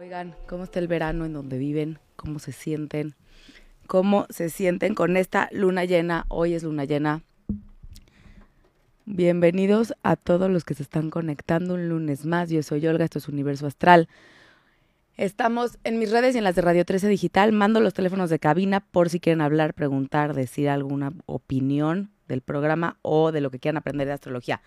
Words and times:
Oigan, 0.00 0.34
¿cómo 0.48 0.64
está 0.64 0.80
el 0.80 0.88
verano 0.88 1.24
en 1.24 1.32
donde 1.32 1.56
viven? 1.56 2.00
¿Cómo 2.16 2.40
se 2.40 2.50
sienten? 2.50 3.14
¿Cómo 3.86 4.26
se 4.28 4.50
sienten 4.50 4.96
con 4.96 5.16
esta 5.16 5.48
luna 5.52 5.84
llena? 5.84 6.24
Hoy 6.28 6.54
es 6.54 6.64
luna 6.64 6.84
llena. 6.84 7.22
Bienvenidos 9.04 9.94
a 10.02 10.16
todos 10.16 10.50
los 10.50 10.64
que 10.64 10.74
se 10.74 10.82
están 10.82 11.10
conectando 11.10 11.74
un 11.74 11.88
lunes 11.88 12.26
más. 12.26 12.50
Yo 12.50 12.60
soy 12.64 12.84
Olga, 12.88 13.04
esto 13.04 13.20
es 13.20 13.28
Universo 13.28 13.68
Astral. 13.68 14.08
Estamos 15.16 15.78
en 15.84 16.00
mis 16.00 16.10
redes 16.10 16.34
y 16.34 16.38
en 16.38 16.44
las 16.44 16.56
de 16.56 16.62
Radio 16.62 16.84
13 16.84 17.06
Digital. 17.06 17.52
Mando 17.52 17.78
los 17.78 17.94
teléfonos 17.94 18.30
de 18.30 18.40
cabina 18.40 18.80
por 18.80 19.10
si 19.10 19.20
quieren 19.20 19.42
hablar, 19.42 19.74
preguntar, 19.74 20.34
decir 20.34 20.68
alguna 20.68 21.12
opinión 21.26 22.10
del 22.26 22.40
programa 22.40 22.98
o 23.02 23.30
de 23.30 23.40
lo 23.40 23.52
que 23.52 23.60
quieran 23.60 23.76
aprender 23.76 24.08
de 24.08 24.14
astrología. 24.14 24.60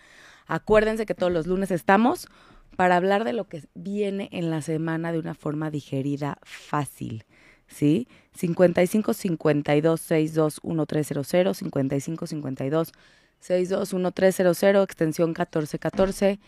Acuérdense 0.46 1.06
que 1.06 1.16
todos 1.16 1.34
los 1.34 1.48
lunes 1.48 1.70
estamos 1.72 2.30
para 2.78 2.96
hablar 2.96 3.26
de 3.26 3.34
lo 3.34 3.50
que 3.50 3.64
viene 3.74 4.30
en 4.32 4.50
la 4.52 4.62
semana 4.62 5.12
de 5.12 5.20
una 5.20 5.34
forma 5.34 5.72
digerida 5.72 6.38
fácil. 6.44 7.26
¿Sí? 7.68 8.08
55 8.36 9.14
52 9.14 10.00
62 10.00 10.62
1300, 10.64 11.58
55 11.58 12.28
52 12.28 12.94
62 13.40 13.94
1300, 13.94 14.84
extensión 14.84 15.30
1414 15.32 16.40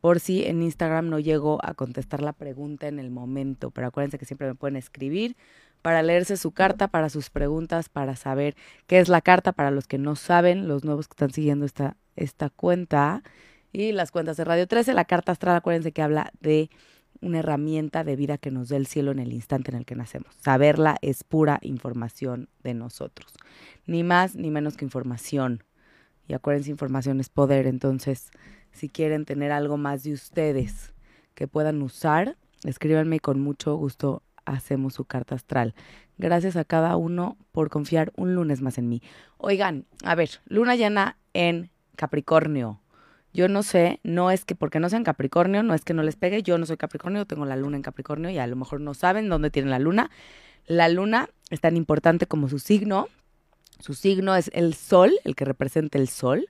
por 0.00 0.20
si 0.20 0.44
en 0.44 0.62
Instagram 0.62 1.08
no 1.08 1.18
llego 1.18 1.58
a 1.64 1.74
contestar 1.74 2.22
la 2.22 2.34
pregunta 2.34 2.86
en 2.86 3.00
el 3.00 3.10
momento. 3.10 3.70
Pero 3.70 3.88
acuérdense 3.88 4.18
que 4.18 4.26
siempre 4.26 4.46
me 4.46 4.54
pueden 4.54 4.76
escribir 4.76 5.36
para 5.80 6.02
leerse 6.02 6.36
su 6.36 6.52
carta, 6.52 6.88
para 6.88 7.08
sus 7.08 7.30
preguntas, 7.30 7.88
para 7.88 8.14
saber 8.14 8.56
qué 8.86 9.00
es 9.00 9.08
la 9.08 9.22
carta, 9.22 9.52
para 9.52 9.70
los 9.70 9.88
que 9.88 9.96
no 9.96 10.16
saben, 10.16 10.68
los 10.68 10.84
nuevos 10.84 11.08
que 11.08 11.14
están 11.14 11.32
siguiendo 11.32 11.64
esta, 11.64 11.96
esta 12.14 12.50
cuenta 12.50 13.22
y 13.72 13.92
las 13.92 14.10
cuentas 14.10 14.36
de 14.36 14.44
Radio 14.44 14.66
13. 14.66 14.94
La 14.94 15.04
carta 15.04 15.32
astral, 15.32 15.56
acuérdense 15.56 15.92
que 15.92 16.02
habla 16.02 16.32
de 16.40 16.70
una 17.20 17.40
herramienta 17.40 18.04
de 18.04 18.16
vida 18.16 18.38
que 18.38 18.50
nos 18.50 18.68
dé 18.68 18.76
el 18.76 18.86
cielo 18.86 19.10
en 19.10 19.18
el 19.18 19.32
instante 19.32 19.70
en 19.70 19.76
el 19.76 19.84
que 19.84 19.96
nacemos. 19.96 20.34
Saberla 20.40 20.96
es 21.02 21.24
pura 21.24 21.58
información 21.62 22.48
de 22.62 22.74
nosotros. 22.74 23.34
Ni 23.86 24.04
más 24.04 24.36
ni 24.36 24.50
menos 24.50 24.76
que 24.76 24.84
información. 24.84 25.64
Y 26.28 26.34
acuérdense, 26.34 26.70
información 26.70 27.20
es 27.20 27.28
poder. 27.28 27.66
Entonces, 27.66 28.30
si 28.72 28.88
quieren 28.88 29.24
tener 29.24 29.50
algo 29.52 29.76
más 29.76 30.04
de 30.04 30.12
ustedes 30.12 30.94
que 31.34 31.48
puedan 31.48 31.82
usar, 31.82 32.36
escríbanme 32.64 33.16
y 33.16 33.20
con 33.20 33.40
mucho 33.40 33.74
gusto 33.76 34.22
hacemos 34.44 34.94
su 34.94 35.04
carta 35.04 35.34
astral. 35.34 35.74
Gracias 36.16 36.56
a 36.56 36.64
cada 36.64 36.96
uno 36.96 37.36
por 37.52 37.70
confiar 37.70 38.12
un 38.16 38.34
lunes 38.34 38.60
más 38.60 38.78
en 38.78 38.88
mí. 38.88 39.02
Oigan, 39.36 39.86
a 40.04 40.14
ver, 40.14 40.30
luna 40.46 40.74
llena 40.76 41.18
en 41.32 41.70
Capricornio. 41.96 42.80
Yo 43.32 43.48
no 43.48 43.62
sé, 43.62 44.00
no 44.02 44.30
es 44.30 44.44
que 44.44 44.54
porque 44.54 44.80
no 44.80 44.88
sean 44.88 45.04
Capricornio, 45.04 45.62
no 45.62 45.74
es 45.74 45.84
que 45.84 45.94
no 45.94 46.02
les 46.02 46.16
pegue, 46.16 46.42
yo 46.42 46.58
no 46.58 46.66
soy 46.66 46.76
Capricornio, 46.76 47.26
tengo 47.26 47.44
la 47.44 47.56
luna 47.56 47.76
en 47.76 47.82
Capricornio 47.82 48.30
y 48.30 48.38
a 48.38 48.46
lo 48.46 48.56
mejor 48.56 48.80
no 48.80 48.94
saben 48.94 49.28
dónde 49.28 49.50
tienen 49.50 49.70
la 49.70 49.78
luna. 49.78 50.10
La 50.66 50.88
luna 50.88 51.28
es 51.50 51.60
tan 51.60 51.76
importante 51.76 52.26
como 52.26 52.48
su 52.48 52.58
signo. 52.58 53.08
Su 53.80 53.94
signo 53.94 54.34
es 54.34 54.50
el 54.54 54.74
sol, 54.74 55.12
el 55.24 55.36
que 55.36 55.44
representa 55.44 55.98
el 55.98 56.08
sol, 56.08 56.48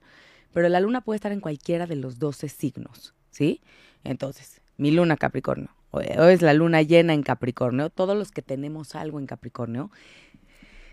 pero 0.53 0.69
la 0.69 0.81
luna 0.81 1.03
puede 1.03 1.17
estar 1.17 1.33
en 1.33 1.41
cualquiera 1.41 1.87
de 1.87 1.97
los 1.97 2.19
12 2.19 2.49
signos, 2.49 3.15
¿sí? 3.31 3.61
Entonces, 4.03 4.63
mi 4.79 4.91
luna 4.91 5.17
Capricornio, 5.17 5.71
hoy 5.91 6.07
es 6.07 6.41
la 6.41 6.55
luna 6.55 6.81
llena 6.83 7.13
en 7.13 7.23
Capricornio, 7.23 7.91
todos 7.91 8.17
los 8.17 8.31
que 8.31 8.41
tenemos 8.41 8.95
algo 8.95 9.19
en 9.19 9.27
Capricornio, 9.27 9.91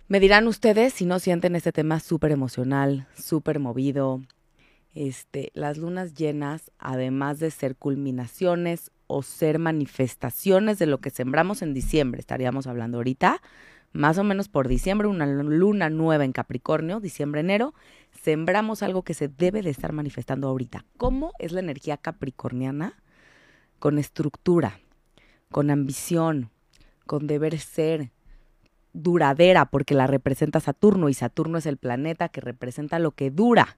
me 0.08 0.20
dirán 0.20 0.48
ustedes 0.48 0.94
si 0.94 1.06
no 1.06 1.20
sienten 1.20 1.56
este 1.56 1.72
tema 1.72 2.00
súper 2.00 2.32
emocional, 2.32 3.08
súper 3.18 3.60
movido, 3.60 4.22
este, 4.96 5.52
las 5.54 5.78
lunas 5.78 6.14
llenas, 6.14 6.72
además 6.80 7.40
de 7.40 7.52
ser 7.52 7.76
culminaciones 7.76 8.92
o 9.08 9.22
ser 9.22 9.60
manifestaciones 9.60 10.80
de 10.80 10.88
lo 10.88 11.00
que 11.00 11.12
sembramos 11.12 11.62
en 11.62 11.74
diciembre, 11.74 12.20
estaríamos 12.20 12.66
hablando 12.66 12.98
ahorita, 12.98 13.42
más 13.92 14.18
o 14.18 14.24
menos 14.24 14.50
por 14.50 14.68
diciembre, 14.68 15.08
una 15.08 15.26
luna 15.26 15.90
nueva 15.90 16.26
en 16.26 16.34
Capricornio, 16.34 17.00
diciembre-enero, 17.00 17.74
sembramos 18.24 18.84
algo 18.84 19.04
que 19.04 19.14
se 19.14 19.28
debe 19.28 19.62
de 19.62 19.70
estar 19.70 19.94
manifestando 19.94 20.48
ahorita. 20.48 20.86
¿Cómo 20.98 21.32
es 21.40 21.52
la 21.52 21.60
energía 21.62 21.98
capricorniana? 21.98 23.02
Con 23.80 23.98
estructura, 23.98 24.80
con 25.50 25.70
ambición, 25.70 26.50
con 27.06 27.28
deber 27.28 27.58
ser, 27.60 28.12
duradera, 28.92 29.66
porque 29.66 29.94
la 29.94 30.08
representa 30.08 30.60
Saturno 30.60 31.08
y 31.08 31.14
Saturno 31.14 31.58
es 31.58 31.66
el 31.66 31.78
planeta 31.78 32.30
que 32.30 32.42
representa 32.42 33.00
lo 33.00 33.12
que 33.12 33.32
dura. 33.32 33.78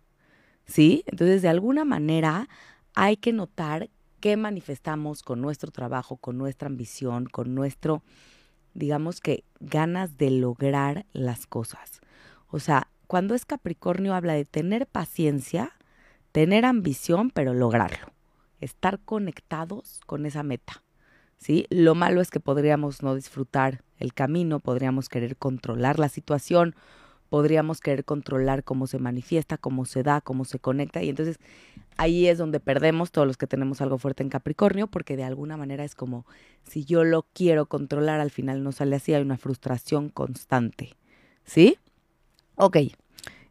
¿Sí? 0.67 1.03
Entonces, 1.07 1.41
de 1.41 1.49
alguna 1.49 1.85
manera, 1.85 2.47
hay 2.93 3.17
que 3.17 3.33
notar 3.33 3.89
qué 4.19 4.37
manifestamos 4.37 5.23
con 5.23 5.41
nuestro 5.41 5.71
trabajo, 5.71 6.17
con 6.17 6.37
nuestra 6.37 6.67
ambición, 6.67 7.25
con 7.25 7.55
nuestro, 7.55 8.03
digamos 8.73 9.21
que, 9.21 9.43
ganas 9.59 10.17
de 10.17 10.31
lograr 10.31 11.05
las 11.13 11.47
cosas. 11.47 12.01
O 12.49 12.59
sea, 12.59 12.89
cuando 13.07 13.35
es 13.35 13.45
Capricornio 13.45 14.13
habla 14.13 14.33
de 14.33 14.45
tener 14.45 14.87
paciencia, 14.87 15.73
tener 16.31 16.65
ambición, 16.65 17.31
pero 17.31 17.53
lograrlo. 17.53 18.11
Estar 18.59 18.99
conectados 18.99 20.01
con 20.05 20.25
esa 20.25 20.43
meta. 20.43 20.83
¿Sí? 21.37 21.67
Lo 21.69 21.93
malo 21.93 22.19
es 22.19 22.31
que 22.31 22.39
podríamos 22.39 23.03
no 23.03 23.13
disfrutar 23.13 23.83
el 23.99 24.13
camino, 24.15 24.59
podríamos 24.59 25.07
querer 25.07 25.37
controlar 25.37 25.99
la 25.99 26.09
situación 26.09 26.75
podríamos 27.29 27.81
querer 27.81 28.05
controlar 28.05 28.63
cómo 28.63 28.87
se 28.87 28.99
manifiesta, 28.99 29.57
cómo 29.57 29.85
se 29.85 30.03
da, 30.03 30.21
cómo 30.21 30.45
se 30.45 30.59
conecta. 30.59 31.03
Y 31.03 31.09
entonces 31.09 31.39
ahí 31.97 32.27
es 32.27 32.37
donde 32.37 32.59
perdemos 32.59 33.11
todos 33.11 33.27
los 33.27 33.37
que 33.37 33.47
tenemos 33.47 33.81
algo 33.81 33.97
fuerte 33.97 34.23
en 34.23 34.29
Capricornio, 34.29 34.87
porque 34.87 35.17
de 35.17 35.23
alguna 35.23 35.57
manera 35.57 35.83
es 35.83 35.95
como 35.95 36.25
si 36.63 36.85
yo 36.85 37.03
lo 37.03 37.25
quiero 37.33 37.65
controlar, 37.65 38.19
al 38.19 38.31
final 38.31 38.63
no 38.63 38.71
sale 38.71 38.95
así, 38.95 39.13
hay 39.13 39.21
una 39.21 39.37
frustración 39.37 40.09
constante. 40.09 40.95
¿Sí? 41.43 41.77
Ok. 42.55 42.77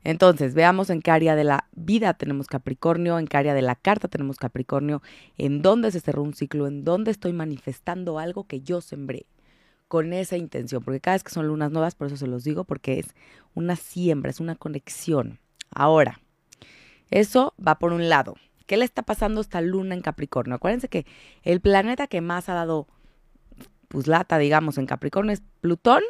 Entonces, 0.05 0.55
veamos 0.55 0.89
en 0.91 1.03
qué 1.03 1.11
área 1.11 1.35
de 1.35 1.43
la 1.43 1.67
vida 1.73 2.15
tenemos 2.15 2.47
Capricornio, 2.47 3.19
en 3.19 3.27
qué 3.27 3.39
área 3.39 3.55
de 3.55 3.63
la 3.63 3.75
carta 3.75 4.07
tenemos 4.07 4.37
Capricornio, 4.37 5.03
en 5.37 5.63
dónde 5.63 5.91
se 5.91 6.01
cerró 6.01 6.23
un 6.23 6.33
ciclo, 6.33 6.69
en 6.69 6.85
dónde 6.85 7.11
estoy 7.11 7.33
manifestando 7.33 8.21
algo 8.21 8.45
que 8.45 8.61
yo 8.61 8.81
sembré 8.81 9.27
con 9.89 10.13
esa 10.13 10.37
intención, 10.37 10.83
porque 10.83 11.01
cada 11.01 11.15
vez 11.15 11.25
que 11.25 11.31
son 11.31 11.47
lunas 11.47 11.71
nuevas, 11.71 11.95
por 11.95 12.09
eso 12.09 12.17
se 12.17 12.27
los 12.27 12.45
digo, 12.45 12.65
porque 12.65 12.99
es 12.99 13.07
una 13.55 13.77
siembra, 13.77 14.31
es 14.31 14.41
una 14.41 14.57
conexión. 14.57 15.39
Ahora, 15.71 16.21
eso 17.11 17.55
va 17.65 17.79
por 17.79 17.93
un 17.93 18.09
lado. 18.09 18.35
¿Qué 18.67 18.77
le 18.77 18.85
está 18.85 19.03
pasando 19.03 19.41
a 19.41 19.43
esta 19.43 19.61
luna 19.61 19.95
en 19.95 20.03
Capricornio? 20.03 20.57
Acuérdense 20.57 20.89
que 20.89 21.07
el 21.43 21.61
planeta 21.61 22.09
que 22.09 22.21
más 22.21 22.49
ha 22.49 22.55
dado, 22.55 22.89
pues 23.89 24.09
lata, 24.09 24.39
digamos, 24.39 24.77
en 24.79 24.87
Capricornio 24.87 25.33
es 25.33 25.43
Plutón, 25.61 26.03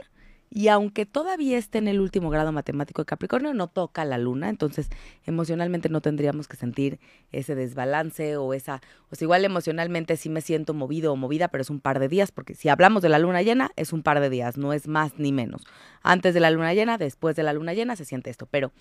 y 0.50 0.68
aunque 0.68 1.06
todavía 1.06 1.58
esté 1.58 1.78
en 1.78 1.88
el 1.88 2.00
último 2.00 2.30
grado 2.30 2.52
matemático 2.52 3.02
de 3.02 3.06
Capricornio, 3.06 3.52
no 3.52 3.66
toca 3.66 4.04
la 4.04 4.16
luna, 4.16 4.48
entonces 4.48 4.88
emocionalmente 5.24 5.88
no 5.88 6.00
tendríamos 6.00 6.46
que 6.48 6.56
sentir 6.56 7.00
ese 7.32 7.54
desbalance 7.54 8.36
o 8.36 8.54
esa, 8.54 8.80
o 9.10 9.16
sea, 9.16 9.26
igual 9.26 9.44
emocionalmente 9.44 10.16
sí 10.16 10.28
me 10.28 10.40
siento 10.40 10.72
movido 10.72 11.12
o 11.12 11.16
movida, 11.16 11.48
pero 11.48 11.62
es 11.62 11.70
un 11.70 11.80
par 11.80 11.98
de 11.98 12.08
días, 12.08 12.30
porque 12.32 12.54
si 12.54 12.68
hablamos 12.68 13.02
de 13.02 13.08
la 13.08 13.18
luna 13.18 13.42
llena, 13.42 13.70
es 13.76 13.92
un 13.92 14.02
par 14.02 14.20
de 14.20 14.30
días, 14.30 14.56
no 14.56 14.72
es 14.72 14.86
más 14.88 15.18
ni 15.18 15.32
menos. 15.32 15.66
Antes 16.02 16.32
de 16.32 16.40
la 16.40 16.50
luna 16.50 16.74
llena, 16.74 16.96
después 16.96 17.34
de 17.36 17.42
la 17.42 17.52
luna 17.52 17.74
llena 17.74 17.96
se 17.96 18.04
siente 18.04 18.30
esto, 18.30 18.46
pero 18.46 18.72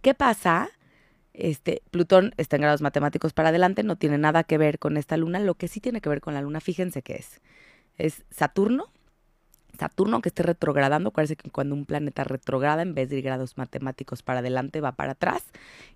¿qué 0.00 0.14
pasa? 0.14 0.70
Este, 1.34 1.82
Plutón 1.90 2.34
está 2.36 2.56
en 2.56 2.62
grados 2.62 2.82
matemáticos 2.82 3.32
para 3.32 3.50
adelante, 3.50 3.84
no 3.84 3.96
tiene 3.96 4.18
nada 4.18 4.44
que 4.44 4.58
ver 4.58 4.78
con 4.78 4.96
esta 4.96 5.16
luna, 5.16 5.38
lo 5.38 5.54
que 5.54 5.68
sí 5.68 5.80
tiene 5.80 6.00
que 6.00 6.08
ver 6.08 6.20
con 6.20 6.34
la 6.34 6.42
luna, 6.42 6.60
fíjense 6.60 7.02
que 7.02 7.14
es, 7.14 7.40
es 7.96 8.24
Saturno, 8.30 8.92
Saturno 9.82 10.22
que 10.22 10.28
esté 10.28 10.44
retrogradando, 10.44 11.10
parece 11.10 11.34
que 11.34 11.50
cuando 11.50 11.74
un 11.74 11.86
planeta 11.86 12.22
retrograda, 12.22 12.82
en 12.82 12.94
vez 12.94 13.08
de 13.08 13.18
ir 13.18 13.24
grados 13.24 13.58
matemáticos 13.58 14.22
para 14.22 14.38
adelante, 14.38 14.80
va 14.80 14.92
para 14.92 15.12
atrás. 15.12 15.42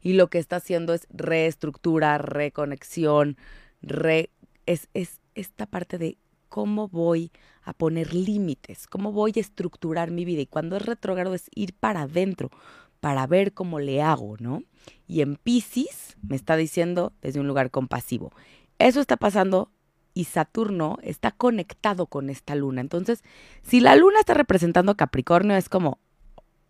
Y 0.03 0.15
lo 0.15 0.29
que 0.29 0.39
está 0.39 0.57
haciendo 0.57 0.93
es 0.93 1.07
reestructura, 1.11 2.19
reconexión, 2.19 3.37
re, 3.83 4.31
es, 4.67 4.89
es 4.93 5.21
esta 5.37 5.67
parte 5.67 5.99
de 5.99 6.19
cómo 6.49 6.89
voy 6.89 7.31
a 7.63 7.75
poner 7.75 8.13
límites, 8.13 8.89
cómo 8.89 9.13
voy 9.13 9.35
a 9.37 9.41
estructurar 9.41 10.11
mi 10.11 10.25
vida. 10.25 10.41
Y 10.41 10.47
cuando 10.47 10.77
es 10.77 10.85
retrogrado 10.85 11.33
es 11.33 11.49
ir 11.55 11.73
para 11.73 12.03
adentro, 12.03 12.51
para 12.99 13.25
ver 13.29 13.53
cómo 13.53 13.79
le 13.79 14.03
hago, 14.03 14.35
¿no? 14.41 14.65
Y 15.07 15.21
en 15.21 15.37
Pisces 15.37 16.17
me 16.27 16.35
está 16.35 16.57
diciendo 16.57 17.13
desde 17.23 17.39
un 17.39 17.47
lugar 17.47 17.71
compasivo. 17.71 18.33
Eso 18.81 19.01
está 19.01 19.17
pasando 19.17 19.71
y 20.17 20.25
Saturno 20.25 20.99
está 21.03 21.31
conectado 21.31 22.07
con 22.07 22.31
esta 22.31 22.55
luna. 22.55 22.81
Entonces, 22.81 23.23
si 23.63 23.81
la 23.81 23.97
luna 23.97 24.19
está 24.19 24.33
representando 24.33 24.97
Capricornio, 24.97 25.55
es 25.57 25.69
como, 25.69 25.99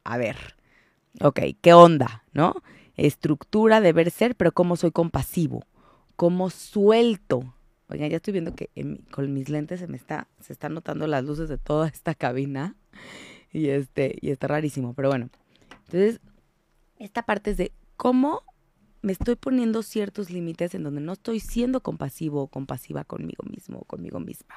a 0.02 0.19
ver, 0.19 0.56
ok, 1.20 1.40
¿qué 1.60 1.72
onda? 1.72 2.25
¿No? 2.32 2.56
Estructura, 2.96 3.81
deber 3.81 4.10
ser, 4.10 4.34
pero 4.34 4.50
cómo 4.50 4.75
soy 4.75 4.90
compasivo, 4.90 5.64
cómo 6.16 6.50
suelto. 6.50 7.54
Oigan, 7.88 8.10
ya 8.10 8.16
estoy 8.16 8.32
viendo 8.32 8.56
que 8.56 8.69
con 9.12 9.32
mis 9.32 9.48
lentes 9.48 9.78
se 9.78 9.87
me 9.87 9.96
está, 9.96 10.26
se 10.40 10.52
están 10.52 10.75
notando 10.75 11.06
las 11.06 11.25
luces 11.25 11.48
de 11.48 11.56
toda 11.56 11.87
esta 11.87 12.16
cabina. 12.16 12.75
Y 13.52 13.69
este, 13.69 14.16
y 14.20 14.31
está 14.31 14.48
rarísimo, 14.48 14.93
pero 14.93 15.10
bueno. 15.10 15.31
Entonces, 15.84 16.20
esta 16.98 17.22
parte 17.22 17.52
es 17.52 17.58
de 17.58 17.70
cómo 17.96 18.43
me 19.06 19.12
estoy 19.12 19.37
poniendo 19.37 19.85
ciertos 19.85 20.31
límites 20.31 20.75
en 20.75 20.82
donde 20.82 21.00
no 21.00 21.12
estoy 21.12 21.38
siendo 21.38 21.81
compasivo 21.81 22.43
o 22.43 22.47
compasiva 22.49 23.05
conmigo 23.05 23.44
mismo 23.49 23.79
o 23.79 23.85
conmigo 23.85 24.19
misma. 24.19 24.56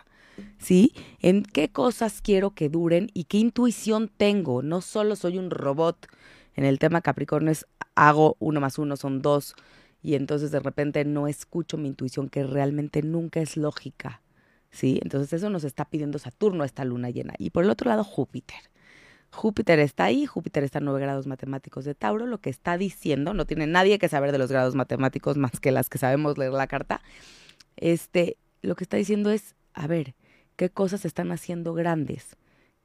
¿Sí? 0.57 0.92
En 1.19 1.44
qué 1.44 1.69
cosas 1.69 2.19
quiero 2.24 2.56
que 2.56 2.68
duren 2.68 3.12
y 3.13 3.25
qué 3.25 3.38
intuición 3.38 4.10
tengo. 4.10 4.63
No 4.63 4.81
solo 4.81 5.16
soy 5.16 5.38
un 5.38 5.51
robot. 5.51 6.07
En 6.56 6.66
el 6.66 6.80
tema 6.80 7.01
Capricornio 7.01 7.51
es 7.51 7.68
hago 7.94 8.38
uno 8.40 8.60
más 8.60 8.80
uno, 8.80 8.98
son 8.98 9.22
dos. 9.22 9.54
Y 10.01 10.16
entonces 10.16 10.50
de 10.50 10.62
repente 10.62 11.06
no 11.06 11.28
escucho 11.28 11.78
mi 11.78 11.90
intuición, 11.90 12.28
que 12.28 12.44
realmente 12.44 13.04
nunca 13.04 13.42
es 13.42 13.56
lógica. 13.56 14.24
¿Sí? 14.72 15.00
Entonces 15.04 15.31
eso 15.31 15.51
nos 15.51 15.63
está 15.63 15.86
pidiendo 15.86 16.18
Saturno, 16.18 16.63
esta 16.63 16.86
luna 16.86 17.12
llena. 17.12 17.36
Y 17.38 17.51
por 17.51 17.66
el 17.66 17.69
otro 17.69 17.88
lado, 17.88 18.04
Júpiter. 18.04 18.57
Júpiter 19.31 19.80
está 19.80 20.06
ahí, 20.06 20.26
Júpiter 20.26 20.64
está 20.64 20.80
en 20.80 20.86
nueve 20.86 21.02
grados 21.02 21.28
matemáticos 21.28 21.86
de 21.86 21.96
Tauro, 21.96 22.26
lo 22.26 22.40
que 22.40 22.50
está 22.50 22.78
diciendo, 22.78 23.34
no 23.34 23.46
tiene 23.46 23.68
nadie 23.68 24.00
que 24.00 24.10
saber 24.10 24.31
de 24.31 24.38
los 24.38 24.52
grados 24.52 24.76
matemáticos 24.76 25.38
más 25.38 25.60
que 25.60 25.72
las 25.72 25.90
que 25.90 25.98
sabemos 25.98 26.38
leer 26.38 26.54
la 26.54 26.68
carta, 26.68 27.02
este, 27.78 28.38
lo 28.62 28.76
que 28.76 28.84
está 28.84 28.98
diciendo 28.98 29.30
es, 29.30 29.56
a 29.74 29.88
ver, 29.88 30.16
¿qué 30.56 30.70
cosas 30.70 31.06
están 31.06 31.31
haciendo 31.31 31.74
grandes? 31.74 32.36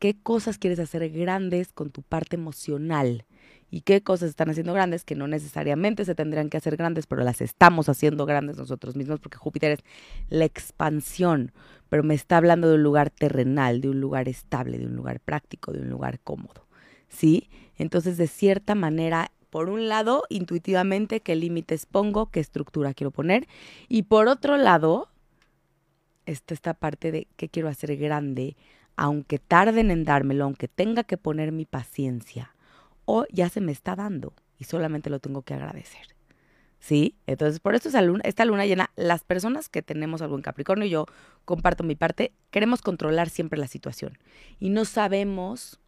¿Qué 0.04 0.12
cosas 0.22 0.58
quieres 0.58 0.80
hacer 0.80 1.08
grandes 1.08 1.72
con 1.72 1.88
tu 1.88 2.02
parte 2.02 2.36
emocional? 2.36 3.24
¿Y 3.70 3.80
qué 3.80 4.02
cosas 4.02 4.28
están 4.28 4.50
haciendo 4.50 4.74
grandes 4.74 5.02
que 5.02 5.14
no 5.14 5.28
necesariamente 5.28 6.04
se 6.04 6.14
tendrían 6.14 6.50
que 6.50 6.58
hacer 6.58 6.76
grandes, 6.76 7.06
pero 7.06 7.24
las 7.24 7.40
estamos 7.40 7.88
haciendo 7.88 8.26
grandes 8.26 8.58
nosotros 8.58 8.96
mismos 8.96 9.18
porque 9.20 9.38
Júpiter 9.38 9.72
es 9.72 9.78
la 10.28 10.44
expansión? 10.44 11.52
pero 11.88 12.02
me 12.02 12.12
está 12.12 12.36
hablando 12.36 12.68
de 12.68 12.74
un 12.74 12.82
lugar 12.82 13.08
terrenal, 13.08 13.80
de 13.80 13.88
un 13.88 14.02
lugar 14.02 14.28
estable, 14.28 14.76
de 14.76 14.84
un 14.84 14.94
lugar 14.94 15.20
práctico, 15.20 15.72
de 15.72 15.80
un 15.80 15.88
lugar 15.88 16.20
cómodo. 16.20 16.66
¿Sí? 17.08 17.48
Entonces, 17.78 18.18
de 18.18 18.26
cierta 18.26 18.74
manera, 18.74 19.32
por 19.48 19.70
un 19.70 19.88
lado, 19.88 20.24
intuitivamente, 20.28 21.20
qué 21.20 21.34
límites 21.34 21.86
pongo, 21.86 22.30
qué 22.30 22.40
estructura 22.40 22.92
quiero 22.92 23.10
poner, 23.10 23.48
y 23.88 24.02
por 24.02 24.28
otro 24.28 24.58
lado, 24.58 25.08
está 26.26 26.52
esta 26.52 26.74
parte 26.74 27.10
de 27.10 27.26
qué 27.38 27.48
quiero 27.48 27.70
hacer 27.70 27.96
grande, 27.96 28.54
aunque 28.96 29.38
tarden 29.38 29.90
en 29.90 30.04
dármelo, 30.04 30.44
aunque 30.44 30.68
tenga 30.68 31.04
que 31.04 31.16
poner 31.16 31.52
mi 31.52 31.64
paciencia, 31.64 32.54
o 33.04 33.26
ya 33.30 33.48
se 33.48 33.60
me 33.60 33.72
está 33.72 33.96
dando 33.96 34.32
y 34.58 34.64
solamente 34.64 35.10
lo 35.10 35.18
tengo 35.18 35.42
que 35.42 35.54
agradecer. 35.54 36.14
¿sí? 36.84 37.16
Entonces, 37.26 37.60
por 37.60 37.74
eso 37.74 37.88
esta 37.88 38.44
luna 38.44 38.66
llena, 38.66 38.90
las 38.94 39.24
personas 39.24 39.70
que 39.70 39.80
tenemos 39.80 40.20
algo 40.20 40.36
en 40.36 40.42
Capricornio, 40.42 40.86
yo 40.86 41.06
comparto 41.46 41.82
mi 41.82 41.94
parte, 41.94 42.34
queremos 42.50 42.82
controlar 42.82 43.30
siempre 43.30 43.58
la 43.58 43.68
situación 43.68 44.18
y 44.60 44.68
no 44.68 44.84
sabemos, 44.84 45.80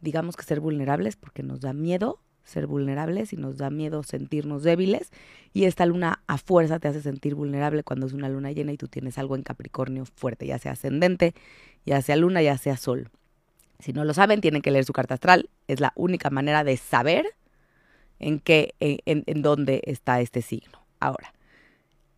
digamos 0.00 0.36
que 0.36 0.44
ser 0.44 0.60
vulnerables 0.60 1.16
porque 1.16 1.42
nos 1.42 1.60
da 1.60 1.74
miedo 1.74 2.18
ser 2.46 2.66
vulnerables 2.66 3.32
y 3.32 3.36
nos 3.36 3.58
da 3.58 3.68
miedo 3.70 4.02
sentirnos 4.02 4.62
débiles 4.62 5.10
y 5.52 5.64
esta 5.64 5.84
luna 5.84 6.22
a 6.26 6.38
fuerza 6.38 6.78
te 6.78 6.88
hace 6.88 7.02
sentir 7.02 7.34
vulnerable 7.34 7.82
cuando 7.82 8.06
es 8.06 8.12
una 8.12 8.28
luna 8.28 8.52
llena 8.52 8.72
y 8.72 8.78
tú 8.78 8.88
tienes 8.88 9.18
algo 9.18 9.36
en 9.36 9.42
Capricornio 9.42 10.04
fuerte, 10.06 10.46
ya 10.46 10.58
sea 10.58 10.72
ascendente, 10.72 11.34
ya 11.84 12.00
sea 12.00 12.16
luna, 12.16 12.40
ya 12.40 12.56
sea 12.56 12.76
sol. 12.76 13.10
Si 13.80 13.92
no 13.92 14.04
lo 14.04 14.14
saben, 14.14 14.40
tienen 14.40 14.62
que 14.62 14.70
leer 14.70 14.84
su 14.84 14.92
carta 14.92 15.14
astral, 15.14 15.50
es 15.66 15.80
la 15.80 15.92
única 15.96 16.30
manera 16.30 16.64
de 16.64 16.76
saber 16.76 17.26
en 18.18 18.38
qué, 18.38 18.74
en, 18.80 19.24
en 19.26 19.42
dónde 19.42 19.82
está 19.84 20.20
este 20.20 20.40
signo. 20.40 20.86
Ahora, 21.00 21.34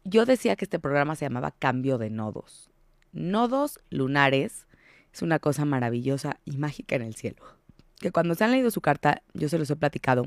yo 0.05 0.25
decía 0.27 0.55
que 0.55 0.65
este 0.65 0.79
programa 0.79 1.17
se 1.17 1.25
llamaba 1.25 1.51
Cambio 1.59 1.99
de 1.99 2.11
Nodos. 2.11 2.71
Nodos 3.13 3.81
lunares 3.91 4.67
es 5.13 5.23
una 5.23 5.39
cosa 5.39 5.65
maravillosa 5.65 6.39
y 6.45 6.59
mágica 6.59 6.97
en 6.97 7.03
el 7.03 7.15
cielo. 7.15 7.58
Que 8.01 8.13
cuando 8.13 8.35
se 8.35 8.45
han 8.45 8.53
leído 8.53 8.71
su 8.71 8.81
carta, 8.81 9.23
yo 9.35 9.49
se 9.49 9.59
los 9.59 9.71
he 9.71 9.77
platicado 9.77 10.27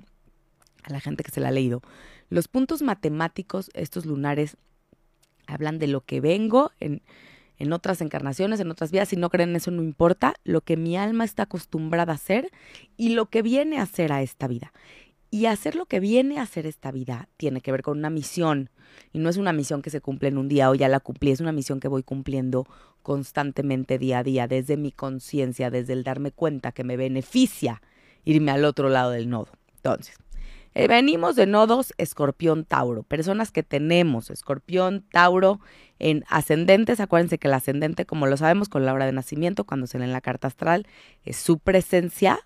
a 0.83 0.91
la 0.91 0.99
gente 0.99 1.23
que 1.23 1.31
se 1.31 1.39
la 1.39 1.49
ha 1.49 1.51
leído. 1.51 1.81
Los 2.29 2.47
puntos 2.47 2.81
matemáticos, 2.81 3.69
estos 3.73 4.05
lunares, 4.05 4.57
hablan 5.47 5.79
de 5.79 5.87
lo 5.87 6.01
que 6.01 6.21
vengo 6.21 6.71
en, 6.79 7.01
en 7.57 7.73
otras 7.73 8.01
encarnaciones, 8.01 8.59
en 8.59 8.71
otras 8.71 8.91
vidas. 8.91 9.09
Si 9.09 9.15
no 9.15 9.29
creen 9.29 9.55
eso, 9.55 9.71
no 9.71 9.83
importa. 9.83 10.33
Lo 10.43 10.61
que 10.61 10.77
mi 10.77 10.97
alma 10.97 11.23
está 11.23 11.43
acostumbrada 11.43 12.13
a 12.13 12.15
hacer 12.15 12.49
y 12.97 13.09
lo 13.09 13.27
que 13.27 13.41
viene 13.41 13.79
a 13.79 13.83
hacer 13.83 14.11
a 14.11 14.21
esta 14.21 14.47
vida. 14.47 14.73
Y 15.33 15.45
hacer 15.45 15.75
lo 15.75 15.85
que 15.85 16.01
viene 16.01 16.37
a 16.37 16.41
hacer 16.43 16.65
esta 16.67 16.91
vida 16.91 17.29
tiene 17.37 17.61
que 17.61 17.71
ver 17.71 17.81
con 17.81 17.97
una 17.97 18.09
misión. 18.09 18.69
Y 19.13 19.19
no 19.19 19.29
es 19.29 19.37
una 19.37 19.53
misión 19.53 19.81
que 19.81 19.89
se 19.89 20.01
cumple 20.01 20.27
en 20.27 20.37
un 20.37 20.49
día 20.49 20.69
o 20.69 20.75
ya 20.75 20.89
la 20.89 20.99
cumplí, 20.99 21.31
es 21.31 21.39
una 21.39 21.53
misión 21.53 21.79
que 21.79 21.87
voy 21.87 22.03
cumpliendo 22.03 22.67
constantemente 23.01 23.97
día 23.97 24.19
a 24.19 24.23
día, 24.23 24.47
desde 24.47 24.75
mi 24.75 24.91
conciencia, 24.91 25.71
desde 25.71 25.93
el 25.93 26.03
darme 26.03 26.31
cuenta 26.31 26.73
que 26.73 26.83
me 26.83 26.97
beneficia 26.97 27.81
irme 28.25 28.51
al 28.51 28.65
otro 28.65 28.89
lado 28.89 29.11
del 29.11 29.29
nodo. 29.29 29.47
Entonces, 29.75 30.17
eh, 30.73 30.87
venimos 30.87 31.35
de 31.35 31.47
nodos 31.47 31.93
escorpión 31.97 32.65
Tauro, 32.65 33.03
personas 33.03 33.51
que 33.51 33.63
tenemos 33.63 34.29
escorpión 34.29 35.05
Tauro 35.11 35.59
en 35.99 36.23
ascendentes. 36.29 36.99
Acuérdense 36.99 37.37
que 37.37 37.47
el 37.47 37.53
ascendente, 37.53 38.05
como 38.05 38.27
lo 38.27 38.37
sabemos 38.37 38.69
con 38.69 38.85
la 38.85 38.93
hora 38.93 39.05
de 39.05 39.11
nacimiento, 39.11 39.65
cuando 39.65 39.87
se 39.87 39.97
lee 39.97 40.05
en 40.05 40.13
la 40.13 40.21
carta 40.21 40.47
astral, 40.47 40.87
es 41.23 41.37
su 41.37 41.59
presencia 41.59 42.39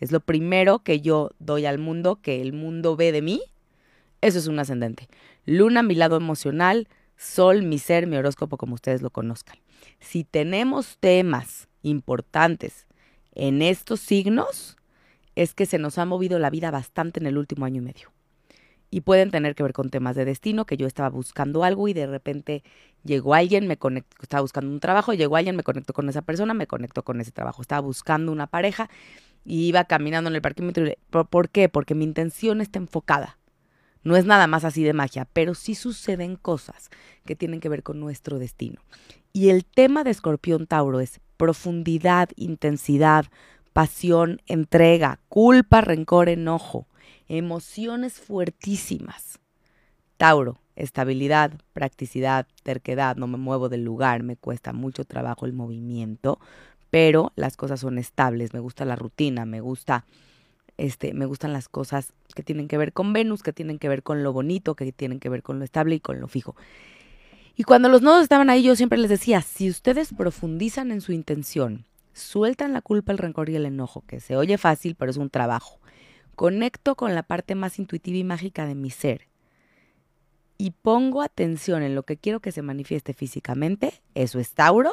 es 0.00 0.12
lo 0.12 0.20
primero 0.20 0.80
que 0.80 1.00
yo 1.00 1.30
doy 1.38 1.66
al 1.66 1.78
mundo, 1.78 2.20
que 2.20 2.40
el 2.40 2.52
mundo 2.52 2.96
ve 2.96 3.12
de 3.12 3.22
mí. 3.22 3.42
Eso 4.20 4.38
es 4.38 4.46
un 4.46 4.58
ascendente. 4.58 5.08
Luna, 5.44 5.82
mi 5.82 5.94
lado 5.94 6.16
emocional, 6.16 6.88
Sol, 7.16 7.62
mi 7.62 7.78
ser, 7.78 8.06
mi 8.06 8.16
horóscopo, 8.16 8.58
como 8.58 8.74
ustedes 8.74 9.00
lo 9.00 9.10
conozcan. 9.10 9.56
Si 10.00 10.24
tenemos 10.24 10.98
temas 10.98 11.68
importantes 11.82 12.86
en 13.34 13.62
estos 13.62 14.00
signos, 14.00 14.76
es 15.34 15.54
que 15.54 15.66
se 15.66 15.78
nos 15.78 15.98
ha 15.98 16.04
movido 16.04 16.38
la 16.38 16.50
vida 16.50 16.70
bastante 16.70 17.20
en 17.20 17.26
el 17.26 17.38
último 17.38 17.64
año 17.64 17.80
y 17.80 17.84
medio. 17.84 18.12
Y 18.90 19.00
pueden 19.00 19.30
tener 19.30 19.54
que 19.54 19.62
ver 19.62 19.72
con 19.72 19.90
temas 19.90 20.14
de 20.14 20.24
destino, 20.24 20.64
que 20.64 20.76
yo 20.76 20.86
estaba 20.86 21.08
buscando 21.08 21.64
algo 21.64 21.88
y 21.88 21.92
de 21.92 22.06
repente 22.06 22.62
llegó 23.02 23.34
alguien, 23.34 23.66
me 23.66 23.76
conectó, 23.76 24.16
estaba 24.22 24.42
buscando 24.42 24.70
un 24.70 24.80
trabajo, 24.80 25.12
llegó 25.12 25.36
alguien, 25.36 25.56
me 25.56 25.62
conectó 25.62 25.92
con 25.92 26.08
esa 26.08 26.22
persona, 26.22 26.54
me 26.54 26.66
conectó 26.66 27.02
con 27.02 27.20
ese 27.20 27.32
trabajo. 27.32 27.62
Estaba 27.62 27.80
buscando 27.80 28.30
una 28.30 28.46
pareja 28.46 28.88
y 29.46 29.68
iba 29.68 29.84
caminando 29.84 30.28
en 30.28 30.36
el 30.36 30.42
parquímetro. 30.42 30.84
¿Por 31.30 31.48
qué? 31.48 31.68
Porque 31.68 31.94
mi 31.94 32.04
intención 32.04 32.60
está 32.60 32.78
enfocada. 32.78 33.38
No 34.02 34.16
es 34.16 34.24
nada 34.24 34.46
más 34.46 34.64
así 34.64 34.82
de 34.82 34.92
magia, 34.92 35.26
pero 35.32 35.54
sí 35.54 35.74
suceden 35.74 36.36
cosas 36.36 36.90
que 37.24 37.36
tienen 37.36 37.60
que 37.60 37.68
ver 37.68 37.82
con 37.82 38.00
nuestro 38.00 38.38
destino. 38.38 38.80
Y 39.32 39.48
el 39.50 39.64
tema 39.64 40.04
de 40.04 40.10
Escorpión 40.10 40.66
Tauro 40.66 41.00
es 41.00 41.20
profundidad, 41.36 42.30
intensidad, 42.36 43.26
pasión, 43.72 44.42
entrega, 44.46 45.20
culpa, 45.28 45.80
rencor, 45.80 46.28
enojo, 46.28 46.88
emociones 47.28 48.14
fuertísimas. 48.14 49.38
Tauro, 50.16 50.60
estabilidad, 50.76 51.52
practicidad, 51.72 52.46
terquedad, 52.62 53.16
no 53.16 53.26
me 53.26 53.38
muevo 53.38 53.68
del 53.68 53.84
lugar, 53.84 54.22
me 54.22 54.36
cuesta 54.36 54.72
mucho 54.72 55.04
trabajo 55.04 55.46
el 55.46 55.52
movimiento, 55.52 56.38
pero 56.90 57.32
las 57.36 57.56
cosas 57.56 57.80
son 57.80 57.98
estables, 57.98 58.54
me 58.54 58.60
gusta 58.60 58.84
la 58.84 58.96
rutina, 58.96 59.44
me 59.44 59.60
gusta 59.60 60.04
este, 60.78 61.14
me 61.14 61.26
gustan 61.26 61.52
las 61.52 61.68
cosas 61.68 62.12
que 62.34 62.42
tienen 62.42 62.68
que 62.68 62.78
ver 62.78 62.92
con 62.92 63.12
Venus, 63.12 63.42
que 63.42 63.52
tienen 63.52 63.78
que 63.78 63.88
ver 63.88 64.02
con 64.02 64.22
lo 64.22 64.32
bonito, 64.32 64.74
que 64.74 64.92
tienen 64.92 65.20
que 65.20 65.28
ver 65.28 65.42
con 65.42 65.58
lo 65.58 65.64
estable 65.64 65.96
y 65.96 66.00
con 66.00 66.20
lo 66.20 66.28
fijo. 66.28 66.54
Y 67.56 67.64
cuando 67.64 67.88
los 67.88 68.02
nodos 68.02 68.22
estaban 68.22 68.50
ahí, 68.50 68.62
yo 68.62 68.76
siempre 68.76 68.98
les 68.98 69.08
decía, 69.08 69.40
si 69.40 69.70
ustedes 69.70 70.12
profundizan 70.12 70.90
en 70.90 71.00
su 71.00 71.12
intención, 71.12 71.86
sueltan 72.12 72.74
la 72.74 72.82
culpa, 72.82 73.12
el 73.12 73.18
rencor 73.18 73.48
y 73.48 73.56
el 73.56 73.64
enojo, 73.64 74.04
que 74.06 74.20
se 74.20 74.36
oye 74.36 74.58
fácil, 74.58 74.94
pero 74.94 75.10
es 75.10 75.16
un 75.16 75.30
trabajo. 75.30 75.78
Conecto 76.34 76.96
con 76.96 77.14
la 77.14 77.22
parte 77.22 77.54
más 77.54 77.78
intuitiva 77.78 78.18
y 78.18 78.24
mágica 78.24 78.66
de 78.66 78.74
mi 78.74 78.90
ser. 78.90 79.28
Y 80.58 80.72
pongo 80.72 81.22
atención 81.22 81.82
en 81.82 81.94
lo 81.94 82.02
que 82.02 82.18
quiero 82.18 82.40
que 82.40 82.52
se 82.52 82.60
manifieste 82.60 83.14
físicamente, 83.14 83.94
eso 84.14 84.38
es 84.38 84.52
Tauro, 84.52 84.92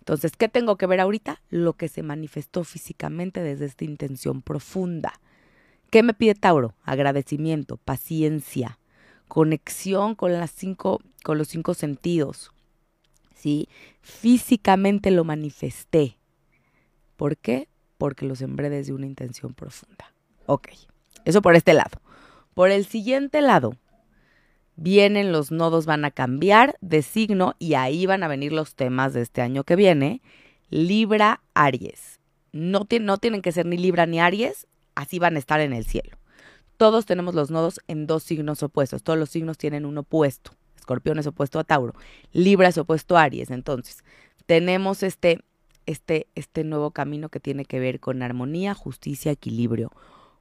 entonces, 0.00 0.32
¿qué 0.36 0.48
tengo 0.48 0.76
que 0.76 0.86
ver 0.86 1.00
ahorita? 1.00 1.42
Lo 1.50 1.74
que 1.74 1.88
se 1.88 2.02
manifestó 2.02 2.64
físicamente 2.64 3.42
desde 3.42 3.66
esta 3.66 3.84
intención 3.84 4.42
profunda. 4.42 5.20
¿Qué 5.90 6.02
me 6.02 6.14
pide 6.14 6.34
Tauro? 6.34 6.74
Agradecimiento, 6.84 7.76
paciencia, 7.76 8.78
conexión 9.28 10.14
con 10.14 10.32
las 10.32 10.50
cinco, 10.50 11.00
con 11.22 11.36
los 11.36 11.48
cinco 11.48 11.74
sentidos. 11.74 12.50
¿Sí? 13.34 13.68
Físicamente 14.00 15.10
lo 15.10 15.24
manifesté. 15.24 16.16
¿Por 17.16 17.36
qué? 17.36 17.68
Porque 17.98 18.24
lo 18.24 18.34
sembré 18.34 18.70
desde 18.70 18.94
una 18.94 19.06
intención 19.06 19.52
profunda. 19.52 20.12
Ok, 20.46 20.68
eso 21.26 21.42
por 21.42 21.54
este 21.56 21.74
lado. 21.74 22.00
Por 22.54 22.70
el 22.70 22.86
siguiente 22.86 23.42
lado, 23.42 23.76
vienen 24.80 25.30
los 25.30 25.50
nodos, 25.50 25.84
van 25.84 26.06
a 26.06 26.10
cambiar 26.10 26.78
de 26.80 27.02
signo 27.02 27.54
y 27.58 27.74
ahí 27.74 28.06
van 28.06 28.22
a 28.22 28.28
venir 28.28 28.50
los 28.50 28.74
temas 28.74 29.12
de 29.12 29.20
este 29.20 29.42
año 29.42 29.62
que 29.62 29.76
viene. 29.76 30.22
Libra, 30.70 31.42
Aries. 31.52 32.18
No, 32.52 32.86
no 33.00 33.18
tienen 33.18 33.42
que 33.42 33.52
ser 33.52 33.66
ni 33.66 33.76
Libra 33.76 34.06
ni 34.06 34.20
Aries, 34.20 34.66
así 34.94 35.18
van 35.18 35.36
a 35.36 35.38
estar 35.38 35.60
en 35.60 35.74
el 35.74 35.84
cielo. 35.84 36.16
Todos 36.78 37.04
tenemos 37.04 37.34
los 37.34 37.50
nodos 37.50 37.80
en 37.88 38.06
dos 38.06 38.22
signos 38.22 38.62
opuestos, 38.62 39.02
todos 39.02 39.18
los 39.18 39.28
signos 39.28 39.58
tienen 39.58 39.84
un 39.84 39.98
opuesto. 39.98 40.52
Escorpión 40.76 41.18
es 41.18 41.26
opuesto 41.26 41.58
a 41.58 41.64
Tauro, 41.64 41.94
Libra 42.32 42.68
es 42.68 42.78
opuesto 42.78 43.18
a 43.18 43.24
Aries. 43.24 43.50
Entonces, 43.50 44.02
tenemos 44.46 45.02
este, 45.02 45.44
este, 45.84 46.26
este 46.34 46.64
nuevo 46.64 46.92
camino 46.92 47.28
que 47.28 47.38
tiene 47.38 47.66
que 47.66 47.80
ver 47.80 48.00
con 48.00 48.22
armonía, 48.22 48.72
justicia, 48.72 49.30
equilibrio. 49.30 49.92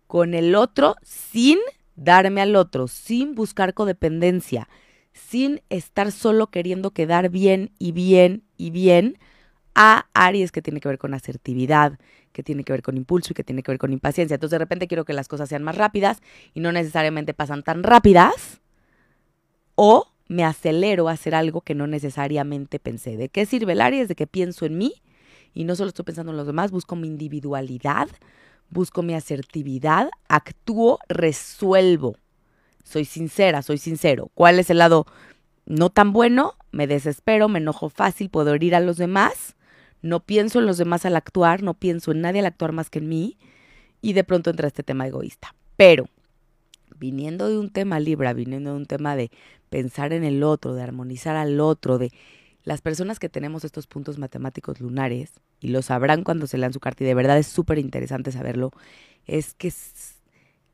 Con 0.07 0.33
el 0.33 0.55
otro 0.55 0.95
sin 1.03 1.59
darme 1.99 2.41
al 2.41 2.55
otro 2.55 2.87
sin 2.87 3.35
buscar 3.35 3.73
codependencia, 3.73 4.67
sin 5.13 5.61
estar 5.69 6.11
solo 6.11 6.47
queriendo 6.47 6.91
quedar 6.91 7.29
bien 7.29 7.71
y 7.77 7.91
bien 7.91 8.43
y 8.57 8.71
bien, 8.71 9.17
a 9.75 10.07
Aries 10.13 10.51
que 10.51 10.61
tiene 10.61 10.79
que 10.79 10.89
ver 10.89 10.97
con 10.97 11.13
asertividad, 11.13 11.99
que 12.31 12.43
tiene 12.43 12.63
que 12.63 12.73
ver 12.73 12.81
con 12.81 12.97
impulso 12.97 13.31
y 13.31 13.35
que 13.35 13.43
tiene 13.43 13.63
que 13.63 13.71
ver 13.71 13.79
con 13.79 13.93
impaciencia. 13.93 14.35
Entonces 14.35 14.51
de 14.51 14.59
repente 14.59 14.87
quiero 14.87 15.05
que 15.05 15.13
las 15.13 15.27
cosas 15.27 15.47
sean 15.49 15.63
más 15.63 15.77
rápidas 15.77 16.21
y 16.53 16.59
no 16.59 16.71
necesariamente 16.71 17.33
pasan 17.33 17.63
tan 17.63 17.83
rápidas. 17.83 18.61
O 19.75 20.11
me 20.27 20.43
acelero 20.43 21.07
a 21.07 21.13
hacer 21.13 21.33
algo 21.33 21.61
que 21.61 21.75
no 21.75 21.87
necesariamente 21.87 22.79
pensé. 22.79 23.15
¿De 23.15 23.29
qué 23.29 23.45
sirve 23.45 23.73
el 23.73 23.81
Aries? 23.81 24.09
De 24.09 24.15
que 24.15 24.27
pienso 24.27 24.65
en 24.65 24.77
mí 24.77 24.93
y 25.53 25.63
no 25.63 25.75
solo 25.75 25.89
estoy 25.89 26.05
pensando 26.05 26.31
en 26.31 26.37
los 26.37 26.47
demás, 26.47 26.71
busco 26.71 26.95
mi 26.95 27.07
individualidad, 27.07 28.07
busco 28.69 29.01
mi 29.01 29.13
asertividad, 29.13 30.09
actúo, 30.27 30.99
resuelvo. 31.07 32.15
Soy 32.83 33.05
sincera, 33.05 33.61
soy 33.61 33.77
sincero. 33.77 34.31
¿Cuál 34.33 34.59
es 34.59 34.69
el 34.69 34.79
lado 34.79 35.05
no 35.65 35.89
tan 35.89 36.13
bueno? 36.13 36.55
Me 36.71 36.87
desespero, 36.87 37.47
me 37.49 37.59
enojo 37.59 37.89
fácil, 37.89 38.29
puedo 38.29 38.53
herir 38.53 38.75
a 38.75 38.79
los 38.79 38.97
demás 38.97 39.55
no 40.01 40.21
pienso 40.21 40.59
en 40.59 40.65
los 40.65 40.77
demás 40.77 41.05
al 41.05 41.15
actuar, 41.15 41.61
no 41.63 41.73
pienso 41.73 42.11
en 42.11 42.21
nadie 42.21 42.39
al 42.39 42.45
actuar 42.45 42.71
más 42.71 42.89
que 42.89 42.99
en 42.99 43.09
mí 43.09 43.37
y 44.01 44.13
de 44.13 44.23
pronto 44.23 44.49
entra 44.49 44.67
este 44.67 44.83
tema 44.83 45.07
egoísta. 45.07 45.55
Pero 45.75 46.07
viniendo 46.97 47.49
de 47.49 47.57
un 47.57 47.69
tema 47.69 47.99
Libra, 47.99 48.33
viniendo 48.33 48.71
de 48.71 48.77
un 48.77 48.85
tema 48.85 49.15
de 49.15 49.31
pensar 49.69 50.13
en 50.13 50.23
el 50.23 50.43
otro, 50.43 50.73
de 50.73 50.83
armonizar 50.83 51.35
al 51.35 51.59
otro, 51.59 51.97
de 51.97 52.11
las 52.63 52.81
personas 52.81 53.19
que 53.19 53.29
tenemos 53.29 53.63
estos 53.63 53.87
puntos 53.87 54.17
matemáticos 54.17 54.79
lunares, 54.79 55.31
y 55.59 55.69
lo 55.69 55.81
sabrán 55.81 56.23
cuando 56.23 56.47
se 56.47 56.57
lean 56.57 56.73
su 56.73 56.79
carta, 56.79 57.03
y 57.03 57.07
de 57.07 57.15
verdad 57.15 57.37
es 57.37 57.47
súper 57.47 57.79
interesante 57.79 58.31
saberlo, 58.31 58.71
es 59.25 59.53
que 59.53 59.69
es 59.69 60.15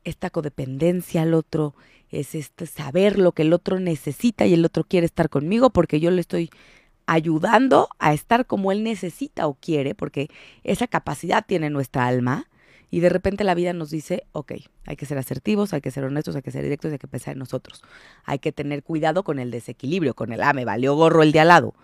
esta 0.04 0.30
codependencia 0.30 1.22
al 1.22 1.34
otro, 1.34 1.74
es 2.10 2.34
este 2.34 2.66
saber 2.66 3.18
lo 3.18 3.32
que 3.32 3.42
el 3.42 3.52
otro 3.52 3.80
necesita 3.80 4.46
y 4.46 4.54
el 4.54 4.64
otro 4.64 4.84
quiere 4.84 5.06
estar 5.06 5.28
conmigo 5.28 5.70
porque 5.70 5.98
yo 5.98 6.10
le 6.10 6.20
estoy 6.20 6.50
ayudando 7.06 7.88
a 7.98 8.12
estar 8.12 8.46
como 8.46 8.72
él 8.72 8.82
necesita 8.82 9.46
o 9.46 9.54
quiere, 9.54 9.94
porque 9.94 10.28
esa 10.64 10.86
capacidad 10.86 11.44
tiene 11.46 11.70
nuestra 11.70 12.06
alma. 12.06 12.48
Y 12.90 13.00
de 13.00 13.08
repente 13.08 13.44
la 13.44 13.54
vida 13.54 13.72
nos 13.72 13.90
dice, 13.90 14.24
ok, 14.32 14.52
hay 14.86 14.96
que 14.96 15.06
ser 15.06 15.18
asertivos, 15.18 15.72
hay 15.72 15.80
que 15.80 15.90
ser 15.90 16.04
honestos, 16.04 16.36
hay 16.36 16.42
que 16.42 16.50
ser 16.50 16.62
directos, 16.62 16.92
hay 16.92 16.98
que 16.98 17.08
pensar 17.08 17.32
en 17.32 17.40
nosotros. 17.40 17.82
Hay 18.24 18.38
que 18.38 18.52
tener 18.52 18.82
cuidado 18.82 19.24
con 19.24 19.38
el 19.38 19.50
desequilibrio, 19.50 20.14
con 20.14 20.32
el, 20.32 20.42
ah, 20.42 20.52
me 20.52 20.64
valió 20.64 20.94
gorro 20.94 21.22
el 21.22 21.32
de 21.32 21.40
al 21.40 21.48
lado. 21.48 21.74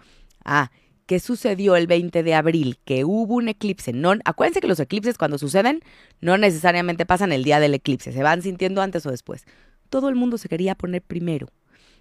Ah, 0.44 0.70
¿qué 1.06 1.20
sucedió 1.20 1.76
el 1.76 1.86
20 1.86 2.22
de 2.22 2.34
abril? 2.34 2.78
Que 2.84 3.04
hubo 3.04 3.34
un 3.34 3.48
eclipse. 3.48 3.92
No, 3.92 4.14
acuérdense 4.24 4.60
que 4.60 4.68
los 4.68 4.80
eclipses 4.80 5.18
cuando 5.18 5.38
suceden 5.38 5.80
no 6.20 6.38
necesariamente 6.38 7.04
pasan 7.04 7.32
el 7.32 7.44
día 7.44 7.60
del 7.60 7.74
eclipse, 7.74 8.12
se 8.12 8.22
van 8.22 8.42
sintiendo 8.42 8.80
antes 8.80 9.04
o 9.06 9.10
después. 9.10 9.44
Todo 9.90 10.08
el 10.08 10.14
mundo 10.14 10.38
se 10.38 10.48
quería 10.48 10.74
poner 10.74 11.02
primero. 11.02 11.48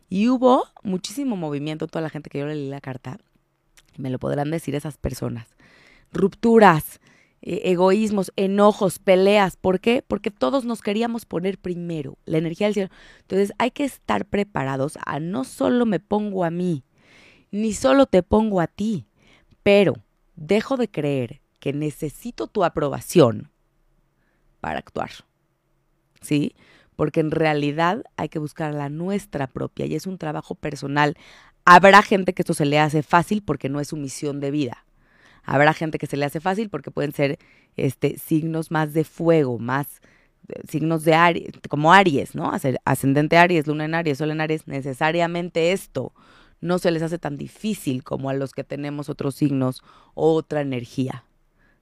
Y 0.10 0.30
hubo 0.30 0.66
muchísimo 0.84 1.36
movimiento, 1.36 1.88
toda 1.88 2.02
la 2.02 2.10
gente 2.10 2.30
que 2.30 2.40
yo 2.40 2.46
le 2.46 2.56
leí 2.56 2.70
la 2.70 2.82
carta, 2.82 3.18
me 3.98 4.10
lo 4.10 4.20
podrán 4.20 4.52
decir 4.52 4.76
esas 4.76 4.98
personas. 4.98 5.48
Rupturas, 6.12 7.00
eh, 7.42 7.62
egoísmos, 7.66 8.32
enojos, 8.36 9.00
peleas. 9.00 9.58
¿Por 9.58 9.80
qué? 9.80 10.04
Porque 10.06 10.32
todos 10.32 10.66
nos 10.66 10.82
queríamos 10.82 11.26
poner 11.26 11.58
primero, 11.58 12.18
la 12.26 12.38
energía 12.38 12.68
del 12.68 12.74
cielo. 12.74 12.90
Entonces 13.22 13.54
hay 13.58 13.72
que 13.72 13.84
estar 13.84 14.26
preparados 14.26 14.98
a 15.06 15.20
no 15.20 15.44
solo 15.44 15.86
me 15.86 16.00
pongo 16.00 16.44
a 16.44 16.52
mí, 16.52 16.84
ni 17.52 17.74
solo 17.74 18.06
te 18.06 18.24
pongo 18.24 18.62
a 18.62 18.68
ti, 18.68 19.08
pero 19.64 19.96
dejo 20.36 20.78
de 20.78 20.90
creer 20.90 21.42
que 21.60 21.74
necesito 21.74 22.48
tu 22.48 22.64
aprobación 22.64 23.52
para 24.60 24.80
actuar. 24.80 25.12
¿Sí? 26.22 26.54
porque 27.02 27.20
en 27.20 27.32
realidad 27.32 28.04
hay 28.16 28.30
que 28.30 28.38
buscar 28.38 28.76
la 28.76 28.88
nuestra 28.88 29.48
propia 29.48 29.88
y 29.88 29.96
es 29.96 30.06
un 30.06 30.20
trabajo 30.20 30.54
personal. 30.54 31.18
Habrá 31.66 32.04
gente 32.04 32.34
que 32.34 32.44
esto 32.44 32.54
se 32.54 32.66
le 32.66 32.78
hace 32.78 33.02
fácil 33.02 33.42
porque 33.42 33.70
no 33.70 33.80
es 33.80 33.88
su 33.88 33.98
misión 33.98 34.40
de 34.40 34.52
vida. 34.52 34.86
Habrá 35.44 35.74
gente 35.74 35.98
que 35.98 36.08
se 36.08 36.18
le 36.18 36.26
hace 36.26 36.40
fácil 36.40 36.70
porque 36.70 36.92
pueden 36.92 37.14
ser 37.14 37.40
este, 37.76 38.18
signos 38.18 38.72
más 38.72 38.94
de 38.94 39.04
fuego, 39.04 39.60
más 39.60 40.02
eh, 40.50 40.62
signos 40.68 41.04
de 41.04 41.14
Aries, 41.14 41.52
como 41.70 41.94
Aries, 41.94 42.36
¿no? 42.36 42.52
Ascendente 42.86 43.38
Aries, 43.38 43.68
Luna 43.68 43.86
en 43.86 43.96
Aries, 43.96 44.18
Sol 44.18 44.32
en 44.32 44.42
Aries, 44.42 44.68
necesariamente 44.68 45.72
esto 45.72 46.14
no 46.60 46.78
se 46.78 46.92
les 46.92 47.02
hace 47.02 47.18
tan 47.18 47.38
difícil 47.38 48.04
como 48.04 48.30
a 48.30 48.34
los 48.34 48.54
que 48.54 48.64
tenemos 48.64 49.10
otros 49.10 49.36
signos 49.36 49.82
o 50.14 50.34
otra 50.34 50.62
energía. 50.62 51.26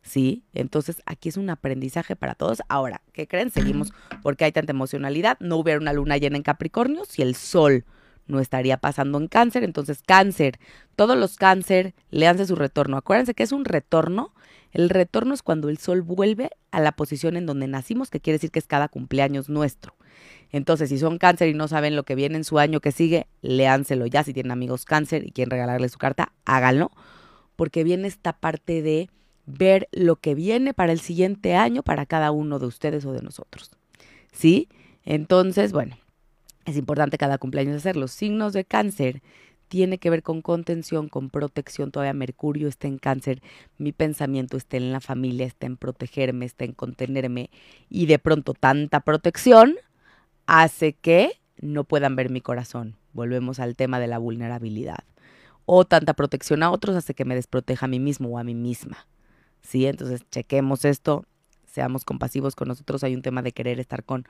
¿sí? 0.01 0.43
Entonces 0.53 1.01
aquí 1.05 1.29
es 1.29 1.37
un 1.37 1.49
aprendizaje 1.49 2.15
para 2.15 2.35
todos. 2.35 2.61
Ahora, 2.67 3.01
¿qué 3.13 3.27
creen? 3.27 3.51
Seguimos 3.51 3.93
porque 4.23 4.45
hay 4.45 4.51
tanta 4.51 4.71
emocionalidad. 4.71 5.37
No 5.39 5.57
hubiera 5.57 5.79
una 5.79 5.93
luna 5.93 6.17
llena 6.17 6.37
en 6.37 6.43
Capricornio 6.43 7.05
si 7.05 7.21
el 7.21 7.35
sol 7.35 7.85
no 8.29 8.39
estaría 8.39 8.77
pasando 8.77 9.17
en 9.17 9.27
cáncer. 9.27 9.63
Entonces, 9.63 10.01
cáncer, 10.05 10.59
todos 10.95 11.17
los 11.17 11.35
cáncer, 11.35 11.93
léanse 12.11 12.45
su 12.45 12.55
retorno. 12.55 12.95
Acuérdense 12.97 13.33
que 13.33 13.43
es 13.43 13.51
un 13.51 13.65
retorno. 13.65 14.33
El 14.71 14.89
retorno 14.89 15.33
es 15.33 15.41
cuando 15.41 15.69
el 15.69 15.79
sol 15.79 16.01
vuelve 16.03 16.51
a 16.71 16.79
la 16.79 16.91
posición 16.93 17.35
en 17.35 17.45
donde 17.45 17.67
nacimos, 17.67 18.09
que 18.09 18.19
quiere 18.19 18.35
decir 18.35 18.51
que 18.51 18.59
es 18.59 18.67
cada 18.67 18.87
cumpleaños 18.87 19.49
nuestro. 19.49 19.95
Entonces, 20.51 20.89
si 20.89 20.97
son 20.97 21.17
cáncer 21.17 21.49
y 21.49 21.53
no 21.53 21.67
saben 21.67 21.95
lo 21.95 22.03
que 22.03 22.15
viene 22.15 22.37
en 22.37 22.43
su 22.43 22.59
año 22.59 22.79
que 22.79 22.91
sigue, 22.91 23.27
léanselo 23.41 24.05
ya. 24.05 24.23
Si 24.23 24.33
tienen 24.33 24.51
amigos 24.51 24.85
cáncer 24.85 25.25
y 25.25 25.31
quieren 25.31 25.51
regalarle 25.51 25.89
su 25.89 25.97
carta, 25.97 26.31
háganlo. 26.45 26.91
Porque 27.55 27.83
viene 27.83 28.07
esta 28.07 28.33
parte 28.33 28.81
de 28.81 29.09
ver 29.45 29.89
lo 29.91 30.15
que 30.15 30.35
viene 30.35 30.73
para 30.73 30.91
el 30.91 30.99
siguiente 30.99 31.55
año 31.55 31.81
para 31.81 32.05
cada 32.05 32.31
uno 32.31 32.59
de 32.59 32.67
ustedes 32.67 33.05
o 33.05 33.13
de 33.13 33.21
nosotros. 33.21 33.71
¿Sí? 34.31 34.69
Entonces, 35.03 35.71
bueno, 35.71 35.97
es 36.65 36.77
importante 36.77 37.17
cada 37.17 37.37
cumpleaños 37.37 37.75
hacer 37.77 37.95
los 37.95 38.11
signos 38.11 38.53
de 38.53 38.65
cáncer. 38.65 39.21
Tiene 39.67 39.99
que 39.99 40.09
ver 40.09 40.23
con 40.23 40.41
contención, 40.41 41.09
con 41.09 41.29
protección. 41.29 41.91
Todavía 41.91 42.13
Mercurio 42.13 42.67
está 42.67 42.87
en 42.87 42.97
cáncer. 42.97 43.41
Mi 43.77 43.91
pensamiento 43.91 44.57
está 44.57 44.77
en 44.77 44.91
la 44.91 44.99
familia, 44.99 45.45
está 45.45 45.67
en 45.67 45.77
protegerme, 45.77 46.45
está 46.45 46.65
en 46.65 46.73
contenerme. 46.73 47.49
Y 47.89 48.07
de 48.07 48.19
pronto 48.19 48.53
tanta 48.53 49.01
protección 49.01 49.75
hace 50.47 50.93
que 50.93 51.39
no 51.61 51.83
puedan 51.83 52.15
ver 52.15 52.29
mi 52.29 52.41
corazón. 52.41 52.95
Volvemos 53.13 53.59
al 53.59 53.75
tema 53.75 53.99
de 53.99 54.07
la 54.07 54.17
vulnerabilidad. 54.17 55.03
O 55.65 55.85
tanta 55.85 56.13
protección 56.15 56.63
a 56.63 56.71
otros 56.71 56.95
hace 56.95 57.13
que 57.13 57.25
me 57.25 57.35
desproteja 57.35 57.85
a 57.85 57.89
mí 57.89 57.99
mismo 57.99 58.29
o 58.29 58.37
a 58.39 58.43
mí 58.43 58.55
misma. 58.55 59.07
¿sí? 59.61 59.85
Entonces, 59.85 60.21
chequemos 60.31 60.85
esto, 60.85 61.25
seamos 61.65 62.05
compasivos 62.05 62.55
con 62.55 62.67
nosotros. 62.67 63.03
Hay 63.03 63.15
un 63.15 63.21
tema 63.21 63.41
de 63.41 63.51
querer 63.51 63.79
estar 63.79 64.03
con 64.03 64.25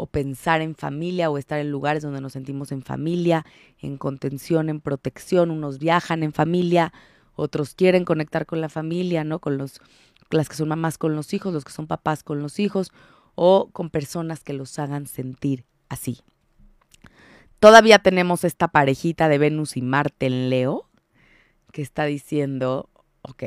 o 0.00 0.06
pensar 0.06 0.62
en 0.62 0.74
familia 0.74 1.28
o 1.30 1.36
estar 1.36 1.60
en 1.60 1.70
lugares 1.70 2.02
donde 2.02 2.22
nos 2.22 2.32
sentimos 2.32 2.72
en 2.72 2.82
familia, 2.82 3.44
en 3.80 3.98
contención, 3.98 4.70
en 4.70 4.80
protección. 4.80 5.50
Unos 5.50 5.78
viajan 5.78 6.22
en 6.22 6.32
familia, 6.32 6.92
otros 7.34 7.74
quieren 7.74 8.06
conectar 8.06 8.46
con 8.46 8.62
la 8.62 8.70
familia, 8.70 9.24
¿no? 9.24 9.40
Con 9.40 9.58
los 9.58 9.80
las 10.30 10.48
que 10.48 10.54
son 10.56 10.68
mamás 10.68 10.96
con 10.96 11.16
los 11.16 11.34
hijos, 11.34 11.52
los 11.52 11.64
que 11.64 11.72
son 11.72 11.86
papás 11.86 12.22
con 12.22 12.40
los 12.40 12.60
hijos 12.60 12.92
o 13.34 13.68
con 13.72 13.90
personas 13.90 14.42
que 14.42 14.52
los 14.52 14.78
hagan 14.78 15.06
sentir 15.06 15.64
así. 15.88 16.20
Todavía 17.58 17.98
tenemos 17.98 18.44
esta 18.44 18.68
parejita 18.68 19.28
de 19.28 19.38
Venus 19.38 19.76
y 19.76 19.82
Marte 19.82 20.26
en 20.26 20.48
Leo 20.48 20.88
que 21.72 21.82
está 21.82 22.04
diciendo, 22.04 22.88
ok, 23.22 23.44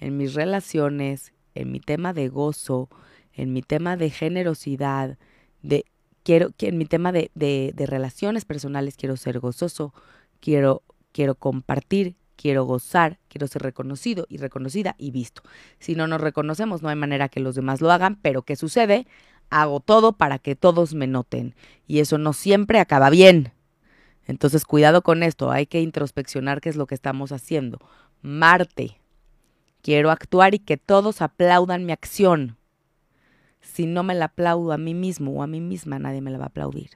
en 0.00 0.16
mis 0.16 0.34
relaciones, 0.34 1.32
en 1.54 1.70
mi 1.70 1.78
tema 1.78 2.12
de 2.12 2.28
gozo, 2.28 2.88
en 3.32 3.52
mi 3.52 3.62
tema 3.62 3.96
de 3.96 4.10
generosidad, 4.10 5.18
de 5.62 5.84
quiero, 6.22 6.50
en 6.58 6.78
mi 6.78 6.84
tema 6.86 7.12
de, 7.12 7.30
de, 7.34 7.72
de 7.74 7.86
relaciones 7.86 8.44
personales 8.44 8.96
quiero 8.96 9.16
ser 9.16 9.40
gozoso, 9.40 9.94
quiero, 10.40 10.82
quiero 11.12 11.34
compartir, 11.34 12.16
quiero 12.36 12.64
gozar, 12.64 13.18
quiero 13.28 13.46
ser 13.46 13.62
reconocido 13.62 14.26
y 14.28 14.38
reconocida 14.38 14.94
y 14.98 15.10
visto. 15.10 15.42
Si 15.78 15.94
no 15.94 16.06
nos 16.06 16.20
reconocemos, 16.20 16.82
no 16.82 16.88
hay 16.88 16.96
manera 16.96 17.28
que 17.28 17.40
los 17.40 17.54
demás 17.54 17.80
lo 17.80 17.90
hagan, 17.90 18.16
pero 18.20 18.42
¿qué 18.42 18.56
sucede? 18.56 19.06
Hago 19.50 19.80
todo 19.80 20.12
para 20.12 20.38
que 20.38 20.56
todos 20.56 20.94
me 20.94 21.06
noten 21.06 21.54
y 21.86 22.00
eso 22.00 22.18
no 22.18 22.32
siempre 22.32 22.80
acaba 22.80 23.10
bien. 23.10 23.52
Entonces, 24.26 24.66
cuidado 24.66 25.02
con 25.02 25.22
esto, 25.22 25.50
hay 25.50 25.66
que 25.66 25.80
introspeccionar 25.80 26.60
qué 26.60 26.68
es 26.68 26.76
lo 26.76 26.86
que 26.86 26.94
estamos 26.94 27.32
haciendo. 27.32 27.78
Marte, 28.20 28.98
Quiero 29.82 30.10
actuar 30.10 30.54
y 30.54 30.58
que 30.58 30.76
todos 30.76 31.22
aplaudan 31.22 31.86
mi 31.86 31.92
acción. 31.92 32.56
Si 33.60 33.86
no 33.86 34.02
me 34.02 34.14
la 34.14 34.26
aplaudo 34.26 34.72
a 34.72 34.78
mí 34.78 34.94
mismo 34.94 35.32
o 35.32 35.42
a 35.42 35.46
mí 35.46 35.60
misma, 35.60 35.98
nadie 35.98 36.20
me 36.20 36.30
la 36.30 36.38
va 36.38 36.44
a 36.44 36.48
aplaudir. 36.48 36.90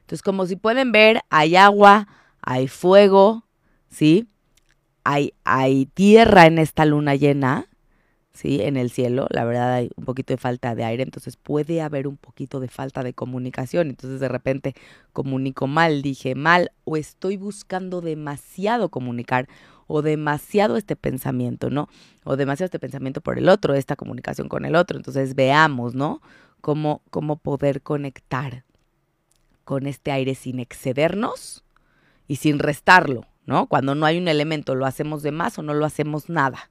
Entonces, 0.00 0.22
como 0.22 0.46
si 0.46 0.56
pueden 0.56 0.92
ver, 0.92 1.20
hay 1.30 1.56
agua, 1.56 2.08
hay 2.42 2.68
fuego, 2.68 3.46
¿sí? 3.88 4.28
Hay, 5.04 5.34
hay 5.44 5.86
tierra 5.86 6.46
en 6.46 6.58
esta 6.58 6.84
luna 6.84 7.14
llena, 7.14 7.68
¿sí? 8.32 8.60
En 8.62 8.76
el 8.76 8.90
cielo, 8.90 9.26
la 9.30 9.44
verdad 9.44 9.74
hay 9.74 9.90
un 9.96 10.04
poquito 10.04 10.32
de 10.32 10.38
falta 10.38 10.74
de 10.74 10.84
aire, 10.84 11.02
entonces 11.02 11.36
puede 11.36 11.80
haber 11.80 12.06
un 12.06 12.16
poquito 12.16 12.60
de 12.60 12.68
falta 12.68 13.02
de 13.02 13.14
comunicación. 13.14 13.88
Entonces 13.88 14.20
de 14.20 14.28
repente 14.28 14.74
comunico 15.12 15.66
mal, 15.66 16.02
dije 16.02 16.34
mal, 16.34 16.72
o 16.84 16.96
estoy 16.96 17.36
buscando 17.36 18.00
demasiado 18.00 18.88
comunicar, 18.90 19.48
o 19.94 20.00
demasiado 20.00 20.78
este 20.78 20.96
pensamiento, 20.96 21.68
¿no? 21.68 21.86
O 22.24 22.36
demasiado 22.36 22.64
este 22.64 22.78
pensamiento 22.78 23.20
por 23.20 23.36
el 23.36 23.50
otro, 23.50 23.74
esta 23.74 23.94
comunicación 23.94 24.48
con 24.48 24.64
el 24.64 24.74
otro. 24.74 24.96
Entonces 24.96 25.34
veamos, 25.34 25.94
¿no? 25.94 26.22
Cómo, 26.62 27.02
cómo 27.10 27.36
poder 27.36 27.82
conectar 27.82 28.64
con 29.64 29.86
este 29.86 30.10
aire 30.10 30.34
sin 30.34 30.60
excedernos 30.60 31.62
y 32.26 32.36
sin 32.36 32.58
restarlo, 32.58 33.26
¿no? 33.44 33.66
Cuando 33.66 33.94
no 33.94 34.06
hay 34.06 34.16
un 34.16 34.28
elemento, 34.28 34.74
lo 34.74 34.86
hacemos 34.86 35.22
de 35.22 35.30
más 35.30 35.58
o 35.58 35.62
no 35.62 35.74
lo 35.74 35.84
hacemos 35.84 36.30
nada. 36.30 36.70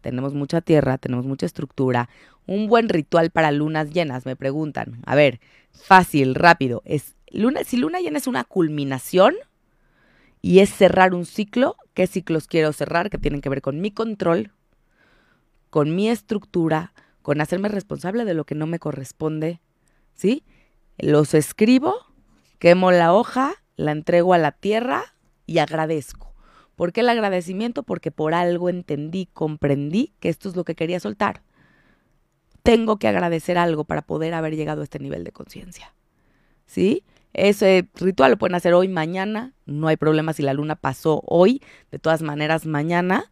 Tenemos 0.00 0.32
mucha 0.32 0.62
tierra, 0.62 0.96
tenemos 0.96 1.26
mucha 1.26 1.44
estructura. 1.44 2.08
Un 2.46 2.66
buen 2.66 2.88
ritual 2.88 3.30
para 3.30 3.52
lunas 3.52 3.90
llenas, 3.90 4.24
me 4.24 4.36
preguntan. 4.36 5.02
A 5.04 5.14
ver, 5.14 5.38
fácil, 5.70 6.34
rápido. 6.34 6.80
Es 6.86 7.14
luna, 7.30 7.62
si 7.64 7.76
luna 7.76 8.00
llena 8.00 8.16
es 8.16 8.26
una 8.26 8.44
culminación 8.44 9.34
y 10.42 10.58
es 10.58 10.70
cerrar 10.70 11.14
un 11.14 11.24
ciclo, 11.24 11.76
¿qué 11.94 12.08
ciclos 12.08 12.48
quiero 12.48 12.72
cerrar? 12.72 13.08
Que 13.08 13.18
tienen 13.18 13.40
que 13.40 13.48
ver 13.48 13.62
con 13.62 13.80
mi 13.80 13.92
control, 13.92 14.52
con 15.70 15.94
mi 15.94 16.08
estructura, 16.08 16.92
con 17.22 17.40
hacerme 17.40 17.68
responsable 17.68 18.24
de 18.24 18.34
lo 18.34 18.44
que 18.44 18.56
no 18.56 18.66
me 18.66 18.80
corresponde, 18.80 19.60
¿sí? 20.14 20.44
Los 20.98 21.32
escribo, 21.34 21.94
quemo 22.58 22.90
la 22.90 23.14
hoja, 23.14 23.54
la 23.76 23.92
entrego 23.92 24.34
a 24.34 24.38
la 24.38 24.50
tierra 24.50 25.14
y 25.46 25.58
agradezco. 25.58 26.34
¿Por 26.74 26.92
qué 26.92 27.00
el 27.00 27.08
agradecimiento? 27.08 27.84
Porque 27.84 28.10
por 28.10 28.34
algo 28.34 28.68
entendí, 28.68 29.28
comprendí 29.32 30.12
que 30.18 30.28
esto 30.28 30.48
es 30.48 30.56
lo 30.56 30.64
que 30.64 30.74
quería 30.74 30.98
soltar. 30.98 31.42
Tengo 32.64 32.98
que 32.98 33.06
agradecer 33.06 33.58
algo 33.58 33.84
para 33.84 34.02
poder 34.02 34.34
haber 34.34 34.56
llegado 34.56 34.80
a 34.80 34.84
este 34.84 34.98
nivel 34.98 35.22
de 35.22 35.30
conciencia. 35.30 35.94
¿Sí? 36.66 37.04
Ese 37.32 37.88
ritual 37.94 38.32
lo 38.32 38.38
pueden 38.38 38.54
hacer 38.54 38.74
hoy, 38.74 38.88
mañana, 38.88 39.54
no 39.64 39.88
hay 39.88 39.96
problema 39.96 40.32
si 40.32 40.42
la 40.42 40.52
luna 40.52 40.76
pasó 40.76 41.22
hoy, 41.26 41.62
de 41.90 41.98
todas 41.98 42.22
maneras 42.22 42.66
mañana 42.66 43.30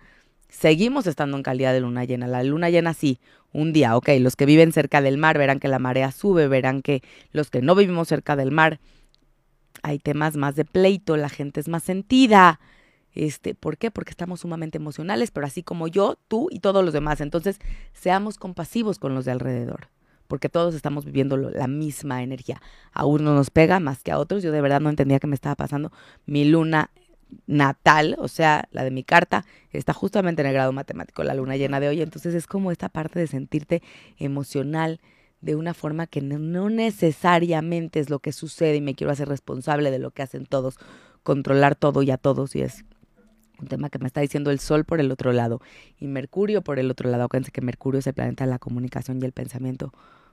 seguimos 0.49 1.07
estando 1.07 1.37
en 1.37 1.43
calidad 1.43 1.73
de 1.73 1.81
luna 1.81 2.05
llena. 2.05 2.27
La 2.27 2.43
luna 2.43 2.71
llena 2.71 2.95
sí, 2.95 3.21
un 3.53 3.73
día, 3.73 3.97
ok, 3.97 4.09
los 4.21 4.37
que 4.37 4.47
viven 4.47 4.73
cerca 4.73 5.01
del 5.01 5.19
mar 5.19 5.39
verán 5.39 5.61
que 5.61 5.69
la 5.69 5.79
marea 5.79 6.13
sube, 6.13 6.49
verán 6.49 6.83
que 6.83 7.03
los 7.33 7.51
que 7.51 7.63
no 7.63 7.75
vivimos 7.75 8.09
cerca 8.09 8.37
del 8.37 8.51
mar 8.51 8.81
hay 9.83 9.99
temas 9.99 10.37
más 10.37 10.57
de 10.57 10.65
pleito, 10.65 11.17
la 11.17 11.29
gente 11.29 11.61
es 11.61 11.69
más 11.69 11.83
sentida. 11.83 12.61
Este, 13.13 13.55
¿por 13.55 13.77
qué? 13.77 13.91
Porque 13.91 14.11
estamos 14.11 14.41
sumamente 14.41 14.79
emocionales, 14.79 15.31
pero 15.31 15.47
así 15.47 15.63
como 15.63 15.89
yo, 15.89 16.17
tú 16.29 16.49
y 16.51 16.61
todos 16.61 16.85
los 16.85 16.93
demás. 16.93 17.21
Entonces, 17.21 17.59
seamos 17.93 18.37
compasivos 18.37 18.99
con 18.99 19.15
los 19.15 19.25
de 19.25 19.33
alrededor, 19.33 19.89
porque 20.31 20.49
todos 20.49 20.77
estamos 20.77 21.05
viviendo 21.05 21.37
la 21.37 21.67
misma 21.67 22.23
energía. 22.23 22.63
A 22.93 23.05
uno 23.05 23.35
nos 23.35 23.51
pega 23.51 23.81
más 23.81 24.05
que 24.05 24.13
a 24.13 24.19
otros. 24.19 24.45
Yo 24.45 24.53
de 24.53 24.61
verdad 24.61 24.81
no 24.81 24.89
entendía 24.89 25.19
qué 25.19 25.27
me 25.27 25.35
estaba 25.35 25.57
pasando. 25.57 25.91
Mi 26.25 26.45
luna 26.45 26.93
natal, 27.49 28.15
o 28.19 28.29
sea, 28.29 28.69
la 28.71 28.85
de 28.85 28.93
mi 28.93 29.03
carta, 29.03 29.45
está 29.73 29.93
justamente 29.93 30.43
en 30.43 30.47
el 30.47 30.55
grado 30.55 30.73
matemático, 30.73 31.25
la 31.25 31.35
luna 31.35 31.57
llena 31.57 31.81
de 31.81 31.89
hoy. 31.89 32.01
Entonces 32.01 32.33
es 32.33 32.47
como 32.47 32.71
esta 32.71 32.89
parte 32.89 33.19
de 33.19 33.27
sentirte 33.27 33.83
emocional 34.19 35.01
de 35.41 35.57
una 35.57 35.75
forma 35.75 36.07
que 36.07 36.21
no 36.21 36.71
necesariamente 36.71 37.99
es 37.99 38.09
lo 38.09 38.21
que 38.21 38.31
sucede 38.31 38.77
y 38.77 38.81
me 38.81 38.95
quiero 38.95 39.13
hacer 39.13 39.29
responsable 39.29 39.91
de 39.91 39.99
lo 39.99 40.13
que 40.13 40.23
hacen 40.23 40.47
todos, 40.47 40.77
controlar 41.25 41.75
todo 41.75 42.03
y 42.03 42.13
a 42.13 42.19
todos 42.19 42.55
y 42.55 42.63
es 42.63 42.85
un 43.61 43.69
tema 43.69 43.91
que 43.91 43.99
me 43.99 44.07
está 44.07 44.21
diciendo 44.21 44.51
el 44.51 44.59
Sol 44.59 44.85
por 44.85 45.01
el 45.01 45.11
otro 45.11 45.33
lado 45.33 45.61
y 45.99 46.07
Mercurio 46.07 46.63
por 46.63 46.79
el 46.79 46.91
otro 46.91 47.11
lado. 47.11 47.25
Acuérdense 47.25 47.53
que 47.53 47.61
Mercurio 47.61 47.99
es 47.99 48.07
el 48.07 48.15
planeta 48.15 48.45
de 48.45 48.51
la 48.51 48.59
comunicación 48.59 49.21
y 49.21 49.25
el 49.25 49.33
pensamiento. 49.33 49.93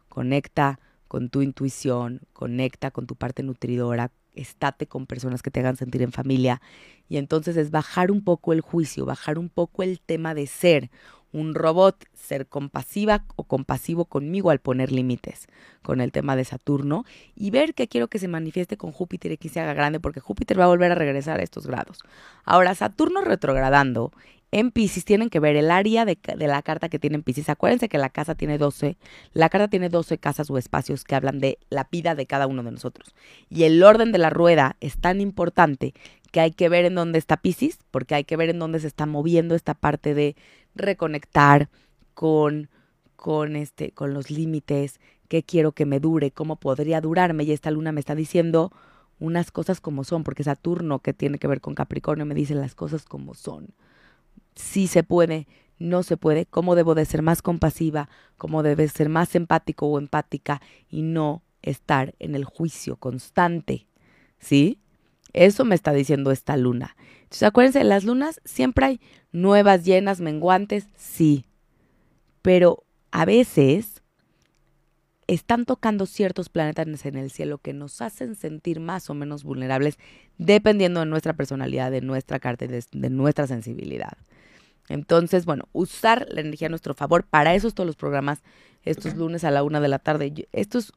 Conecta 0.09 0.79
con 1.07 1.29
tu 1.29 1.41
intuición, 1.41 2.21
conecta 2.33 2.91
con 2.91 3.07
tu 3.07 3.15
parte 3.15 3.43
nutridora, 3.43 4.11
estate 4.35 4.87
con 4.87 5.05
personas 5.05 5.41
que 5.41 5.51
te 5.51 5.59
hagan 5.59 5.77
sentir 5.77 6.01
en 6.01 6.11
familia. 6.11 6.61
Y 7.09 7.17
entonces 7.17 7.57
es 7.57 7.71
bajar 7.71 8.11
un 8.11 8.23
poco 8.23 8.53
el 8.53 8.61
juicio, 8.61 9.05
bajar 9.05 9.39
un 9.39 9.49
poco 9.49 9.83
el 9.83 9.99
tema 9.99 10.33
de 10.33 10.47
ser 10.47 10.89
un 11.31 11.55
robot, 11.55 12.05
ser 12.13 12.47
compasiva 12.47 13.25
o 13.35 13.43
compasivo 13.43 14.05
conmigo 14.05 14.49
al 14.49 14.59
poner 14.59 14.91
límites 14.91 15.47
con 15.81 16.01
el 16.01 16.11
tema 16.11 16.35
de 16.35 16.45
Saturno 16.45 17.05
y 17.35 17.51
ver 17.51 17.73
que 17.73 17.87
quiero 17.87 18.07
que 18.07 18.19
se 18.19 18.27
manifieste 18.27 18.77
con 18.77 18.91
Júpiter 18.91 19.31
y 19.31 19.37
que 19.37 19.49
se 19.49 19.59
haga 19.59 19.73
grande 19.73 19.99
porque 19.99 20.19
Júpiter 20.19 20.59
va 20.59 20.65
a 20.65 20.69
volver 20.69 20.91
a 20.91 20.95
regresar 20.95 21.39
a 21.39 21.43
estos 21.43 21.67
grados. 21.67 21.99
Ahora, 22.43 22.75
Saturno 22.75 23.21
retrogradando 23.21 24.11
en 24.51 24.71
Pisces 24.71 25.03
tienen 25.03 25.29
que 25.29 25.39
ver 25.39 25.55
el 25.55 25.71
área 25.71 26.05
de, 26.05 26.17
la 26.37 26.61
carta 26.61 26.89
que 26.89 26.99
tiene 26.99 27.17
en 27.17 27.23
Pisces. 27.23 27.49
Acuérdense 27.49 27.89
que 27.89 27.97
la 27.97 28.09
casa 28.09 28.35
tiene 28.35 28.57
12, 28.57 28.97
la 29.33 29.49
carta 29.49 29.67
tiene 29.67 29.89
12 29.89 30.17
casas 30.17 30.49
o 30.49 30.57
espacios 30.57 31.03
que 31.03 31.15
hablan 31.15 31.39
de 31.39 31.59
la 31.69 31.87
vida 31.91 32.15
de 32.15 32.25
cada 32.25 32.47
uno 32.47 32.63
de 32.63 32.71
nosotros. 32.71 33.13
Y 33.49 33.63
el 33.63 33.83
orden 33.83 34.11
de 34.11 34.19
la 34.19 34.29
rueda 34.29 34.77
es 34.79 34.97
tan 34.97 35.19
importante 35.19 35.93
que 36.31 36.39
hay 36.39 36.51
que 36.51 36.69
ver 36.69 36.85
en 36.85 36.95
dónde 36.95 37.19
está 37.19 37.37
Pisces, 37.37 37.79
porque 37.91 38.15
hay 38.15 38.23
que 38.23 38.37
ver 38.37 38.49
en 38.49 38.59
dónde 38.59 38.79
se 38.79 38.87
está 38.87 39.05
moviendo 39.05 39.55
esta 39.55 39.73
parte 39.73 40.13
de 40.13 40.35
reconectar 40.75 41.69
con, 42.13 42.69
con, 43.15 43.55
este, 43.55 43.91
con 43.91 44.13
los 44.13 44.31
límites, 44.31 44.99
qué 45.27 45.43
quiero 45.43 45.73
que 45.73 45.85
me 45.85 45.99
dure, 45.99 46.31
cómo 46.31 46.55
podría 46.55 47.01
durarme. 47.01 47.43
Y 47.43 47.51
esta 47.51 47.71
luna 47.71 47.91
me 47.91 47.99
está 47.99 48.15
diciendo 48.15 48.71
unas 49.19 49.51
cosas 49.51 49.81
como 49.81 50.03
son, 50.03 50.23
porque 50.23 50.43
Saturno, 50.43 50.99
que 50.99 51.13
tiene 51.13 51.37
que 51.37 51.47
ver 51.47 51.59
con 51.59 51.75
Capricornio, 51.75 52.25
me 52.25 52.35
dice 52.35 52.55
las 52.55 52.75
cosas 52.75 53.03
como 53.03 53.33
son. 53.33 53.73
Sí 54.57 54.87
se 54.87 55.03
puede, 55.03 55.47
no 55.79 56.03
se 56.03 56.17
puede, 56.17 56.45
cómo 56.45 56.75
debo 56.75 56.95
de 56.95 57.05
ser 57.05 57.21
más 57.21 57.41
compasiva, 57.41 58.09
cómo 58.37 58.63
debe 58.63 58.87
ser 58.87 59.07
más 59.07 59.35
empático 59.35 59.87
o 59.87 59.99
empática 59.99 60.61
y 60.89 61.03
no 61.03 61.43
estar 61.61 62.15
en 62.19 62.35
el 62.35 62.43
juicio 62.43 62.97
constante. 62.97 63.87
¿Sí? 64.39 64.79
Eso 65.33 65.65
me 65.65 65.75
está 65.75 65.93
diciendo 65.93 66.31
esta 66.31 66.57
luna. 66.57 66.95
Entonces, 67.23 67.43
acuérdense, 67.43 67.83
las 67.83 68.03
lunas 68.03 68.41
siempre 68.43 68.85
hay 68.85 69.01
nuevas, 69.31 69.85
llenas, 69.85 70.19
menguantes, 70.19 70.87
sí. 70.95 71.45
Pero 72.41 72.83
a 73.11 73.25
veces 73.25 74.01
están 75.27 75.65
tocando 75.65 76.05
ciertos 76.05 76.49
planetas 76.49 77.05
en 77.05 77.17
el 77.17 77.29
cielo 77.29 77.57
que 77.57 77.73
nos 77.73 78.01
hacen 78.01 78.35
sentir 78.35 78.79
más 78.79 79.09
o 79.09 79.13
menos 79.13 79.43
vulnerables 79.43 79.99
dependiendo 80.37 81.01
de 81.01 81.05
nuestra 81.05 81.33
personalidad, 81.33 81.91
de 81.91 82.01
nuestra 82.01 82.39
carta, 82.39 82.65
de 82.65 83.09
nuestra 83.09 83.45
sensibilidad. 83.45 84.17
Entonces, 84.89 85.45
bueno, 85.45 85.67
usar 85.73 86.27
la 86.29 86.41
energía 86.41 86.67
a 86.67 86.69
nuestro 86.69 86.93
favor. 86.93 87.23
Para 87.23 87.55
eso 87.55 87.71
todos 87.71 87.87
los 87.87 87.95
programas, 87.95 88.41
estos 88.83 89.15
lunes 89.15 89.43
a 89.43 89.51
la 89.51 89.63
una 89.63 89.81
de 89.81 89.87
la 89.87 89.99
tarde. 89.99 90.47
Estos 90.51 90.93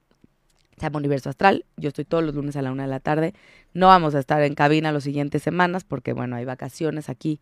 se 0.77 0.87
llama 0.87 0.99
Universo 0.99 1.29
Astral. 1.29 1.67
Yo 1.77 1.89
estoy 1.89 2.05
todos 2.05 2.25
los 2.25 2.35
lunes 2.35 2.57
a 2.57 2.63
la 2.63 2.73
una 2.73 2.85
de 2.85 2.89
la 2.89 3.01
tarde. 3.01 3.35
No 3.75 3.89
vamos 3.89 4.15
a 4.15 4.21
estar 4.21 4.43
en 4.43 4.55
cabina 4.55 4.93
las 4.93 5.05
siguientes 5.05 5.43
semanas 5.43 5.85
porque, 5.85 6.13
bueno, 6.13 6.37
hay 6.37 6.45
vacaciones 6.45 7.09
aquí 7.09 7.41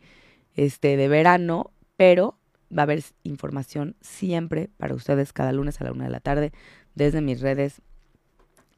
este, 0.56 0.96
de 0.96 1.08
verano, 1.08 1.70
pero 1.96 2.38
va 2.76 2.82
a 2.82 2.84
haber 2.84 3.02
información 3.22 3.94
siempre 4.00 4.70
para 4.76 4.94
ustedes 4.94 5.32
cada 5.32 5.52
lunes 5.52 5.80
a 5.80 5.84
la 5.84 5.92
una 5.92 6.04
de 6.04 6.10
la 6.10 6.20
tarde 6.20 6.52
desde 6.94 7.20
mis 7.20 7.40
redes 7.40 7.80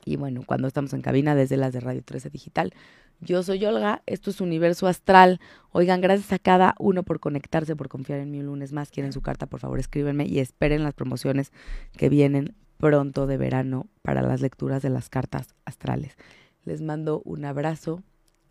y 0.04 0.16
bueno, 0.16 0.42
cuando 0.46 0.68
estamos 0.68 0.92
en 0.92 1.02
cabina 1.02 1.34
desde 1.34 1.56
las 1.56 1.72
de 1.72 1.80
Radio 1.80 2.02
13 2.02 2.30
Digital. 2.30 2.72
Yo 3.20 3.42
soy 3.42 3.64
Olga, 3.66 4.02
esto 4.06 4.30
es 4.30 4.40
Universo 4.40 4.86
Astral. 4.86 5.40
Oigan, 5.72 6.00
gracias 6.00 6.32
a 6.32 6.38
cada 6.38 6.74
uno 6.78 7.02
por 7.02 7.20
conectarse, 7.20 7.76
por 7.76 7.88
confiar 7.88 8.18
en 8.20 8.30
mí 8.30 8.40
un 8.40 8.46
lunes 8.46 8.72
más. 8.72 8.90
Quieren 8.90 9.12
su 9.12 9.20
carta, 9.20 9.46
por 9.46 9.60
favor, 9.60 9.78
escríbenme 9.78 10.26
y 10.26 10.38
esperen 10.38 10.82
las 10.82 10.94
promociones 10.94 11.52
que 11.96 12.08
vienen 12.08 12.54
pronto 12.78 13.26
de 13.26 13.36
verano 13.36 13.86
para 14.02 14.22
las 14.22 14.40
lecturas 14.40 14.82
de 14.82 14.88
las 14.88 15.10
cartas 15.10 15.54
astrales. 15.66 16.16
Les 16.64 16.80
mando 16.80 17.20
un 17.24 17.44
abrazo 17.44 18.02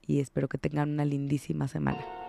y 0.06 0.20
espero 0.20 0.48
que 0.48 0.60
tengan 0.60 0.92
una 0.92 1.06
lindísima 1.06 1.68
semana. 1.68 2.29